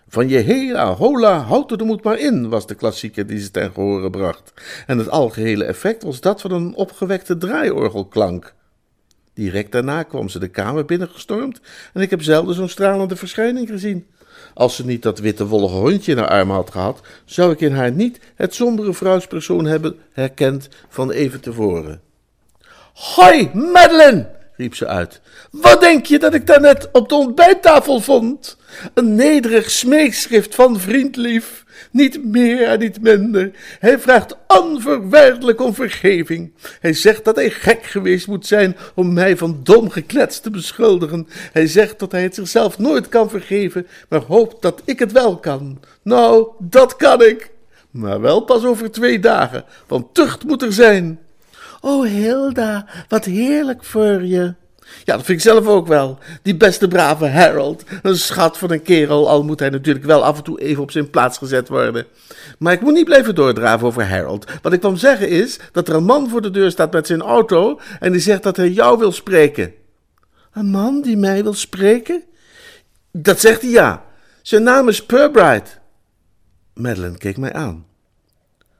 Van 0.07 0.27
je 0.27 0.37
hela, 0.37 0.93
hola, 0.93 1.39
houd 1.39 1.71
er 1.71 1.77
de 1.77 1.83
moed 1.83 2.03
maar 2.03 2.19
in, 2.19 2.49
was 2.49 2.67
de 2.67 2.75
klassieker 2.75 3.27
die 3.27 3.39
ze 3.39 3.51
ten 3.51 3.71
gehore 3.71 4.09
bracht. 4.09 4.53
En 4.85 4.97
het 4.97 5.09
algehele 5.09 5.63
effect 5.63 6.03
was 6.03 6.21
dat 6.21 6.41
van 6.41 6.51
een 6.51 6.75
opgewekte 6.75 7.37
draaiorgelklank. 7.37 8.55
Direct 9.33 9.71
daarna 9.71 10.03
kwam 10.03 10.29
ze 10.29 10.39
de 10.39 10.47
kamer 10.47 10.85
binnengestormd 10.85 11.61
en 11.93 12.01
ik 12.01 12.09
heb 12.09 12.21
zelden 12.21 12.55
zo'n 12.55 12.69
stralende 12.69 13.15
verschijning 13.15 13.67
gezien. 13.67 14.07
Als 14.53 14.75
ze 14.75 14.85
niet 14.85 15.01
dat 15.01 15.19
witte 15.19 15.45
wollige 15.45 15.75
hondje 15.75 16.11
in 16.11 16.17
haar 16.17 16.27
arm 16.27 16.49
had 16.49 16.71
gehad, 16.71 17.01
zou 17.25 17.51
ik 17.51 17.61
in 17.61 17.71
haar 17.71 17.91
niet 17.91 18.19
het 18.35 18.53
sombere 18.53 18.93
vrouwspersoon 18.93 19.65
hebben 19.65 19.95
herkend 20.11 20.69
van 20.89 21.11
even 21.11 21.41
tevoren. 21.41 22.01
Hoi, 22.97 23.49
Madeline, 23.53 24.29
riep 24.55 24.75
ze 24.75 24.87
uit. 24.87 25.21
Wat 25.51 25.81
denk 25.81 26.05
je 26.05 26.19
dat 26.19 26.33
ik 26.33 26.47
daarnet 26.47 26.89
op 26.91 27.09
de 27.09 27.15
ontbijttafel 27.15 27.99
vond? 27.99 28.57
Een 28.93 29.15
nederig 29.15 29.71
smeekschrift 29.71 30.55
van 30.55 30.79
vriendlief. 30.79 31.65
Niet 31.91 32.23
meer 32.23 32.63
en 32.63 32.79
niet 32.79 33.01
minder. 33.01 33.51
Hij 33.79 33.99
vraagt 33.99 34.37
onverwijderlijk 34.47 35.61
om 35.61 35.73
vergeving. 35.73 36.53
Hij 36.79 36.93
zegt 36.93 37.25
dat 37.25 37.35
hij 37.35 37.49
gek 37.49 37.83
geweest 37.83 38.27
moet 38.27 38.47
zijn 38.47 38.77
om 38.95 39.13
mij 39.13 39.37
van 39.37 39.59
dom 39.63 39.89
geklets 39.89 40.39
te 40.39 40.49
beschuldigen. 40.49 41.27
Hij 41.51 41.67
zegt 41.67 41.99
dat 41.99 42.11
hij 42.11 42.23
het 42.23 42.35
zichzelf 42.35 42.77
nooit 42.77 43.09
kan 43.09 43.29
vergeven, 43.29 43.87
maar 44.09 44.21
hoopt 44.21 44.61
dat 44.61 44.81
ik 44.85 44.99
het 44.99 45.11
wel 45.11 45.37
kan. 45.37 45.79
Nou, 46.01 46.47
dat 46.59 46.95
kan 46.95 47.21
ik. 47.21 47.49
Maar 47.91 48.21
wel 48.21 48.41
pas 48.41 48.65
over 48.65 48.91
twee 48.91 49.19
dagen, 49.19 49.65
want 49.87 50.13
tucht 50.13 50.43
moet 50.43 50.61
er 50.61 50.73
zijn. 50.73 51.19
Oh, 51.81 52.05
Hilda, 52.05 52.85
wat 53.07 53.25
heerlijk 53.25 53.83
voor 53.83 54.23
je. 54.23 54.53
Ja, 55.03 55.15
dat 55.15 55.25
vind 55.25 55.37
ik 55.37 55.43
zelf 55.43 55.67
ook 55.67 55.87
wel. 55.87 56.17
Die 56.41 56.55
beste 56.55 56.87
brave 56.87 57.27
Harold. 57.27 57.83
Een 58.01 58.17
schat 58.17 58.57
van 58.57 58.71
een 58.71 58.81
kerel, 58.81 59.29
al 59.29 59.43
moet 59.43 59.59
hij 59.59 59.69
natuurlijk 59.69 60.05
wel 60.05 60.23
af 60.23 60.37
en 60.37 60.43
toe 60.43 60.61
even 60.61 60.83
op 60.83 60.91
zijn 60.91 61.09
plaats 61.09 61.37
gezet 61.37 61.67
worden. 61.67 62.05
Maar 62.59 62.73
ik 62.73 62.81
moet 62.81 62.93
niet 62.93 63.05
blijven 63.05 63.35
doordraven 63.35 63.87
over 63.87 64.07
Harold. 64.07 64.51
Wat 64.61 64.73
ik 64.73 64.79
kwam 64.79 64.95
zeggen 64.95 65.29
is 65.29 65.59
dat 65.71 65.87
er 65.87 65.95
een 65.95 66.03
man 66.03 66.29
voor 66.29 66.41
de 66.41 66.51
deur 66.51 66.71
staat 66.71 66.91
met 66.91 67.07
zijn 67.07 67.21
auto 67.21 67.79
en 67.99 68.11
die 68.11 68.21
zegt 68.21 68.43
dat 68.43 68.57
hij 68.57 68.69
jou 68.69 68.97
wil 68.97 69.11
spreken. 69.11 69.73
Een 70.53 70.69
man 70.71 71.01
die 71.01 71.17
mij 71.17 71.43
wil 71.43 71.53
spreken? 71.53 72.23
Dat 73.11 73.39
zegt 73.39 73.61
hij 73.61 73.71
ja. 73.71 74.03
Zijn 74.41 74.63
naam 74.63 74.87
is 74.87 75.05
Purbright. 75.05 75.79
Madeline 76.73 77.17
keek 77.17 77.37
mij 77.37 77.53
aan. 77.53 77.85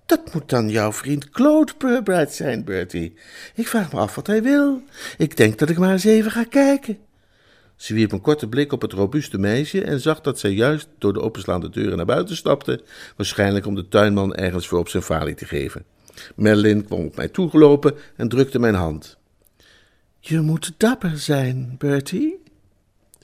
Dat 0.07 0.33
moet 0.33 0.49
dan 0.49 0.69
jouw 0.69 0.91
vriend 0.91 1.29
Claude 1.29 1.73
Purbright 1.77 2.33
zijn, 2.33 2.63
Bertie. 2.63 3.13
Ik 3.55 3.67
vraag 3.67 3.91
me 3.91 3.99
af 3.99 4.15
wat 4.15 4.27
hij 4.27 4.43
wil. 4.43 4.81
Ik 5.17 5.37
denk 5.37 5.59
dat 5.59 5.69
ik 5.69 5.77
maar 5.77 5.91
eens 5.91 6.03
even 6.03 6.31
ga 6.31 6.43
kijken. 6.43 6.97
Ze 7.75 7.93
wierp 7.93 8.11
een 8.11 8.21
korte 8.21 8.47
blik 8.47 8.71
op 8.71 8.81
het 8.81 8.93
robuuste 8.93 9.37
meisje 9.37 9.83
en 9.83 9.99
zag 9.99 10.21
dat 10.21 10.39
zij 10.39 10.51
juist 10.51 10.87
door 10.97 11.13
de 11.13 11.21
openslaande 11.21 11.69
deuren 11.69 11.97
naar 11.97 12.05
buiten 12.05 12.35
stapte, 12.35 12.83
waarschijnlijk 13.15 13.65
om 13.65 13.75
de 13.75 13.87
tuinman 13.87 14.35
ergens 14.35 14.67
voor 14.67 14.79
op 14.79 14.89
zijn 14.89 15.03
falie 15.03 15.35
te 15.35 15.45
geven. 15.45 15.83
Merlin 16.35 16.85
kwam 16.85 17.05
op 17.05 17.15
mij 17.15 17.27
toegelopen 17.27 17.95
en 18.15 18.29
drukte 18.29 18.59
mijn 18.59 18.75
hand. 18.75 19.17
Je 20.19 20.41
moet 20.41 20.73
dapper 20.77 21.17
zijn, 21.17 21.75
Bertie, 21.77 22.36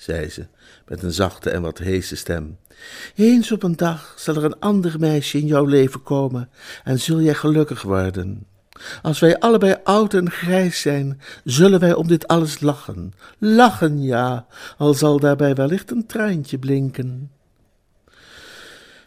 zei 0.03 0.29
ze, 0.29 0.45
met 0.87 1.03
een 1.03 1.11
zachte 1.11 1.49
en 1.49 1.61
wat 1.61 1.77
heese 1.77 2.15
stem. 2.15 2.57
Eens 3.15 3.51
op 3.51 3.63
een 3.63 3.75
dag 3.75 4.13
zal 4.17 4.35
er 4.35 4.43
een 4.43 4.59
ander 4.59 4.99
meisje 4.99 5.37
in 5.37 5.45
jouw 5.45 5.65
leven 5.65 6.03
komen 6.03 6.49
en 6.83 6.99
zul 6.99 7.21
jij 7.21 7.33
gelukkig 7.33 7.81
worden. 7.81 8.47
Als 9.01 9.19
wij 9.19 9.39
allebei 9.39 9.75
oud 9.83 10.13
en 10.13 10.31
grijs 10.31 10.81
zijn, 10.81 11.21
zullen 11.43 11.79
wij 11.79 11.93
om 11.93 12.07
dit 12.07 12.27
alles 12.27 12.59
lachen. 12.59 13.13
Lachen, 13.37 14.03
ja, 14.03 14.45
al 14.77 14.93
zal 14.93 15.19
daarbij 15.19 15.55
wellicht 15.55 15.91
een 15.91 16.05
traantje 16.05 16.57
blinken. 16.57 17.31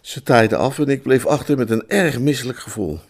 Ze 0.00 0.22
taaide 0.22 0.56
af 0.56 0.78
en 0.78 0.88
ik 0.88 1.02
bleef 1.02 1.26
achter 1.26 1.56
met 1.56 1.70
een 1.70 1.88
erg 1.88 2.18
misselijk 2.18 2.58
gevoel. 2.58 3.00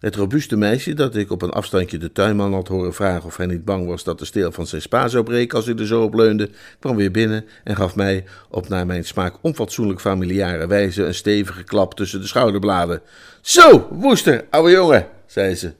Het 0.00 0.14
robuuste 0.14 0.56
meisje, 0.56 0.94
dat 0.94 1.16
ik 1.16 1.30
op 1.30 1.42
een 1.42 1.50
afstandje 1.50 1.98
de 1.98 2.12
tuinman 2.12 2.52
had 2.54 2.68
horen 2.68 2.94
vragen 2.94 3.24
of 3.24 3.36
hij 3.36 3.46
niet 3.46 3.64
bang 3.64 3.86
was 3.86 4.04
dat 4.04 4.18
de 4.18 4.24
steel 4.24 4.52
van 4.52 4.66
zijn 4.66 4.82
spa 4.82 5.08
zou 5.08 5.24
breken 5.24 5.56
als 5.56 5.66
hij 5.66 5.74
er 5.74 5.86
zo 5.86 6.02
op 6.02 6.14
leunde, 6.14 6.50
kwam 6.78 6.96
weer 6.96 7.10
binnen 7.10 7.44
en 7.64 7.76
gaf 7.76 7.94
mij, 7.94 8.24
op 8.50 8.68
naar 8.68 8.86
mijn 8.86 9.04
smaak 9.04 9.34
onfatsoenlijk 9.40 10.00
familiare 10.00 10.66
wijze, 10.66 11.04
een 11.04 11.14
stevige 11.14 11.62
klap 11.62 11.94
tussen 11.94 12.20
de 12.20 12.26
schouderbladen. 12.26 13.00
Zo, 13.40 13.88
woester, 13.90 14.44
ouwe 14.50 14.70
jongen, 14.70 15.06
zei 15.26 15.54
ze. 15.54 15.72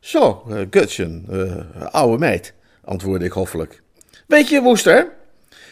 Zo, 0.00 0.44
uh, 0.48 0.60
Gutschen, 0.70 1.26
uh, 1.30 1.86
ouwe 1.90 2.18
meid, 2.18 2.54
antwoordde 2.84 3.26
ik 3.26 3.32
hoffelijk. 3.32 3.82
Weet 4.26 4.48
je, 4.48 4.60
woester, 4.60 5.08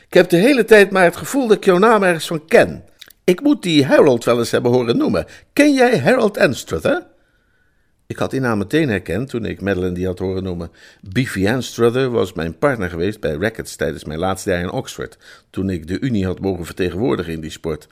ik 0.09 0.15
heb 0.15 0.29
de 0.29 0.37
hele 0.37 0.65
tijd 0.65 0.91
maar 0.91 1.05
het 1.05 1.17
gevoel 1.17 1.47
dat 1.47 1.57
ik 1.57 1.65
jouw 1.65 1.79
naam 1.79 2.03
ergens 2.03 2.27
van 2.27 2.47
ken. 2.47 2.85
Ik 3.25 3.41
moet 3.41 3.63
die 3.63 3.85
Harold 3.85 4.25
wel 4.25 4.39
eens 4.39 4.51
hebben 4.51 4.71
horen 4.71 4.97
noemen. 4.97 5.27
Ken 5.53 5.75
jij 5.75 5.99
Harold 5.99 6.39
Anstruther? 6.39 7.07
Ik 8.09 8.17
had 8.17 8.31
die 8.31 8.41
naam 8.41 8.59
meteen 8.59 8.89
herkend 8.89 9.29
toen 9.29 9.45
ik 9.45 9.61
Madeline 9.61 9.95
die 9.95 10.07
had 10.07 10.19
horen 10.19 10.43
noemen. 10.43 10.71
Beefy 11.01 11.49
Anstruther 11.49 12.11
was 12.11 12.33
mijn 12.33 12.59
partner 12.59 12.91
geweest 12.91 13.21
bij 13.21 13.35
Rackets 13.35 13.77
tijdens 13.77 14.05
mijn 14.05 14.19
laatste 14.19 14.51
jaar 14.51 14.61
in 14.61 14.71
Oxford, 14.71 15.19
toen 15.51 15.71
ik 15.71 15.87
de 15.87 16.01
Unie 16.01 16.25
had 16.25 16.41
mogen 16.41 16.65
vertegenwoordigen 16.65 17.33
in 17.33 17.41
die 17.41 17.51
sport. 17.51 17.89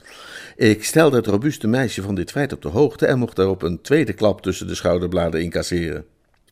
Ik 0.56 0.84
stelde 0.84 1.16
het 1.16 1.26
robuuste 1.26 1.66
meisje 1.66 2.02
van 2.02 2.14
dit 2.14 2.30
feit 2.30 2.52
op 2.52 2.62
de 2.62 2.68
hoogte 2.68 3.06
en 3.06 3.18
mocht 3.18 3.36
daarop 3.36 3.62
een 3.62 3.80
tweede 3.80 4.12
klap 4.12 4.42
tussen 4.42 4.66
de 4.66 4.74
schouderbladen 4.74 5.42
incasseren. 5.42 6.04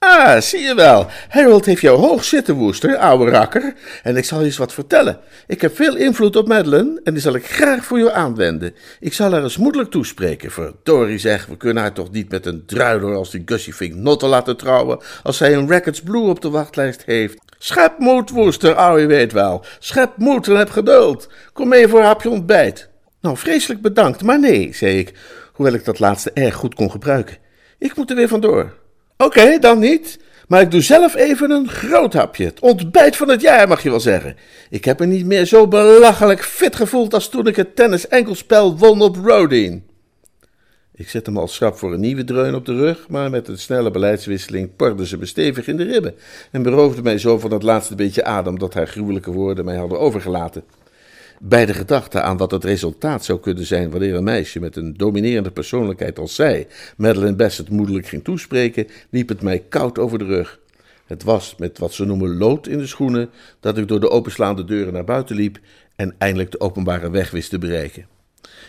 Ah, 0.05 0.41
zie 0.41 0.61
je 0.61 0.75
wel. 0.75 1.07
Harold 1.29 1.65
heeft 1.65 1.81
jou 1.81 1.99
hoog 1.99 2.25
zitten, 2.25 2.55
woester, 2.55 2.97
ouwe 2.97 3.31
rakker. 3.31 3.75
En 4.03 4.17
ik 4.17 4.25
zal 4.25 4.39
je 4.39 4.45
eens 4.45 4.57
wat 4.57 4.73
vertellen. 4.73 5.19
Ik 5.47 5.61
heb 5.61 5.77
veel 5.77 5.97
invloed 5.97 6.37
op 6.37 6.49
Madeline 6.49 7.01
en 7.05 7.13
die 7.13 7.23
zal 7.23 7.35
ik 7.35 7.47
graag 7.47 7.85
voor 7.85 7.99
jou 7.99 8.13
aanwenden. 8.13 8.75
Ik 9.01 9.13
zal 9.13 9.33
haar 9.33 9.43
eens 9.43 9.57
moedelijk 9.57 9.91
toespreken. 9.91 10.51
Verdorie 10.51 11.19
zeg, 11.19 11.47
we 11.47 11.57
kunnen 11.57 11.83
haar 11.83 11.93
toch 11.93 12.11
niet 12.11 12.31
met 12.31 12.47
een 12.47 12.63
druiler 12.67 13.15
als 13.15 13.31
die 13.31 13.43
Gussie 13.45 13.73
Fink 13.73 13.95
Notte 13.95 14.27
laten 14.27 14.57
trouwen, 14.57 15.01
als 15.23 15.37
zij 15.37 15.55
een 15.55 15.69
Records 15.69 16.01
Blue 16.03 16.29
op 16.29 16.41
de 16.41 16.51
wachtlijst 16.51 17.03
heeft. 17.05 17.39
Schep 17.59 17.99
moed, 17.99 18.31
woester, 18.31 18.75
ouwe 18.75 19.07
weet 19.07 19.33
wel. 19.33 19.65
Schep 19.79 20.17
moed 20.17 20.49
en 20.49 20.57
heb 20.57 20.71
geduld. 20.71 21.29
Kom 21.53 21.69
mee 21.69 21.89
voor 21.89 21.99
een 21.99 22.07
hapje 22.07 22.31
ontbijt. 22.31 22.89
Nou, 23.21 23.37
vreselijk 23.37 23.83
bedankt, 23.83 24.23
maar 24.23 24.41
nee, 24.41 24.75
zei 24.75 24.99
ik, 24.99 25.13
hoewel 25.53 25.75
ik 25.75 25.85
dat 25.85 25.99
laatste 25.99 26.31
erg 26.35 26.55
goed 26.55 26.75
kon 26.75 26.91
gebruiken. 26.91 27.37
Ik 27.79 27.97
moet 27.97 28.11
er 28.11 28.17
weer 28.17 28.29
vandoor. 28.29 28.81
Oké, 29.17 29.59
dan 29.59 29.79
niet. 29.79 30.19
Maar 30.49 30.61
ik 30.61 30.71
doe 30.71 30.81
zelf 30.81 31.15
even 31.15 31.51
een 31.51 31.69
groot 31.69 32.13
hapje. 32.13 32.45
Het 32.45 32.61
ontbijt 32.61 33.17
van 33.17 33.29
het 33.29 33.41
jaar, 33.41 33.69
mag 33.69 33.83
je 33.83 33.91
wel 33.91 34.01
zeggen. 34.01 34.37
Ik 34.71 34.85
heb 34.85 34.99
me 34.99 35.07
niet 35.07 35.27
meer 35.27 35.45
zo 35.45 35.69
belachelijk 35.69 36.45
fit 36.45 36.77
gevoeld 36.77 37.15
als 37.15 37.29
toen 37.29 37.47
ik 37.47 37.57
het 37.57 37.77
tennis-enkelspel 37.77 38.79
won 38.79 39.01
op 39.01 39.17
Rodin. 39.17 39.85
Ik 40.95 41.09
zette 41.09 41.31
hem 41.31 41.39
al 41.39 41.49
schrap 41.49 41.77
voor 41.77 41.93
een 41.93 42.01
nieuwe 42.01 42.25
dreun 42.25 42.55
op 42.55 42.67
de 42.67 42.75
rug, 42.75 43.09
maar 43.09 43.31
met 43.31 43.49
een 43.49 43.59
snelle 43.59 43.91
beleidswisseling 43.91 44.77
porde 44.77 45.07
ze 45.07 45.19
me 45.19 45.27
stevig 45.27 45.67
in 45.67 45.77
de 45.77 45.85
ribben 45.85 46.15
en 46.51 46.63
beroofde 46.63 47.03
mij 47.03 47.19
zo 47.19 47.39
van 47.39 47.53
het 47.53 47.63
laatste 47.63 47.95
beetje 47.95 48.25
adem 48.25 48.59
dat 48.59 48.75
haar 48.75 48.89
gruwelijke 48.89 49.31
woorden 49.31 49.65
mij 49.65 49.77
hadden 49.77 50.01
overgelaten. 50.01 50.65
Bij 51.45 51.67
de 51.67 51.75
gedachte 51.75 52.21
aan 52.21 52.37
wat 52.37 52.51
het 52.51 52.65
resultaat 52.65 53.25
zou 53.25 53.41
kunnen 53.41 53.67
zijn 53.67 53.91
wanneer 53.91 54.15
een 54.15 54.25
meisje 54.25 54.61
met 54.61 54.77
een 54.77 54.95
dominerende 54.97 55.51
persoonlijkheid 55.51 56.19
als 56.19 56.35
zij 56.35 56.67
Madeleine 56.97 57.37
Bassett 57.37 57.71
moedelijk 57.71 58.07
ging 58.07 58.25
toespreken, 58.25 58.87
liep 59.11 59.29
het 59.29 59.43
mij 59.43 59.65
koud 59.69 59.99
over 59.99 60.19
de 60.19 60.25
rug. 60.25 60.61
Het 61.07 61.23
was 61.23 61.55
met 61.59 61.79
wat 61.79 61.93
ze 61.93 62.05
noemen 62.05 62.37
lood 62.37 62.67
in 62.67 62.79
de 62.79 62.87
schoenen 62.87 63.31
dat 63.61 63.79
ik 63.79 63.89
door 63.89 64.01
de 64.01 64.11
openslaande 64.11 64.65
deuren 64.65 64.93
naar 64.93 65.05
buiten 65.05 65.37
liep 65.37 65.59
en 65.97 66.15
eindelijk 66.19 66.51
de 66.51 66.61
openbare 66.61 67.11
weg 67.11 67.31
wist 67.31 67.51
te 67.51 67.59
bereiken. 67.59 68.07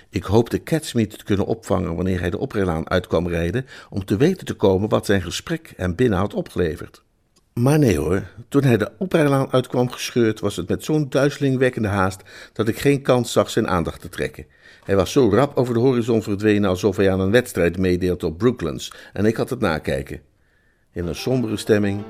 Ik 0.10 0.24
hoopte 0.24 0.64
Catsmeet 0.64 1.18
te 1.18 1.24
kunnen 1.24 1.46
opvangen 1.46 1.96
wanneer 1.96 2.20
hij 2.20 2.30
de 2.30 2.40
oprijlaan 2.40 2.90
uit 2.90 3.08
kwam 3.08 3.28
rijden, 3.28 3.66
om 3.90 4.06
te 4.06 4.18
weten 4.18 4.46
te 4.46 4.54
komen 4.54 4.90
wat 4.90 5.06
zijn 5.06 5.22
gesprek 5.22 5.74
hem 5.76 5.96
binnen 5.96 6.20
had 6.20 6.34
opgeleverd. 6.34 7.03
Maar 7.54 7.80
nee 7.80 7.98
hoor, 7.98 8.24
toen 8.50 8.64
hij 8.64 8.78
de 8.78 8.92
oprijlaan 8.98 9.52
uitkwam 9.52 9.92
gescheurd, 9.92 10.40
was 10.40 10.56
het 10.56 10.68
met 10.70 10.84
zo'n 10.84 11.10
duizelingwekkende 11.10 11.88
haast 11.88 12.22
dat 12.54 12.68
ik 12.68 12.80
geen 12.80 13.02
kans 13.02 13.32
zag 13.32 13.50
zijn 13.50 13.68
aandacht 13.68 14.02
te 14.02 14.10
trekken. 14.10 14.46
Hij 14.84 14.96
was 14.96 15.12
zo 15.12 15.30
rap 15.30 15.58
over 15.58 15.74
de 15.74 15.80
horizon 15.80 16.24
verdwenen 16.24 16.70
alsof 16.70 16.98
hij 16.98 17.12
aan 17.12 17.20
een 17.20 17.32
wedstrijd 17.32 17.78
meedeelt 17.78 18.24
op 18.24 18.38
Brooklands 18.38 18.94
en 19.14 19.26
ik 19.26 19.36
had 19.36 19.50
het 19.50 19.60
nakijken. 19.60 20.22
In 20.92 21.08
een 21.08 21.16
sombere 21.16 21.58
stemming, 21.58 22.04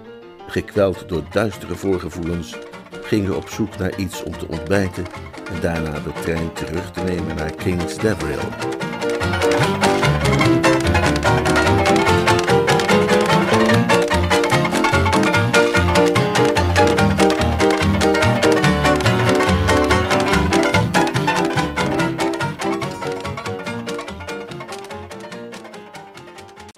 gekweld 0.48 1.10
door 1.10 1.24
duistere 1.32 1.76
voorgevoelens, 1.76 2.58
gingen 3.02 3.30
we 3.30 3.36
op 3.36 3.50
zoek 3.50 3.78
naar 3.78 3.98
iets 3.98 4.24
om 4.24 4.38
te 4.38 4.48
ontbijten 4.48 5.06
en 5.54 5.62
daarna 5.62 6.00
de 6.00 6.12
trein 6.22 6.54
terug 6.54 6.92
te 6.92 7.02
nemen 7.02 7.36
naar 7.36 7.56
King's 7.56 7.98
Deverill. 7.98 8.83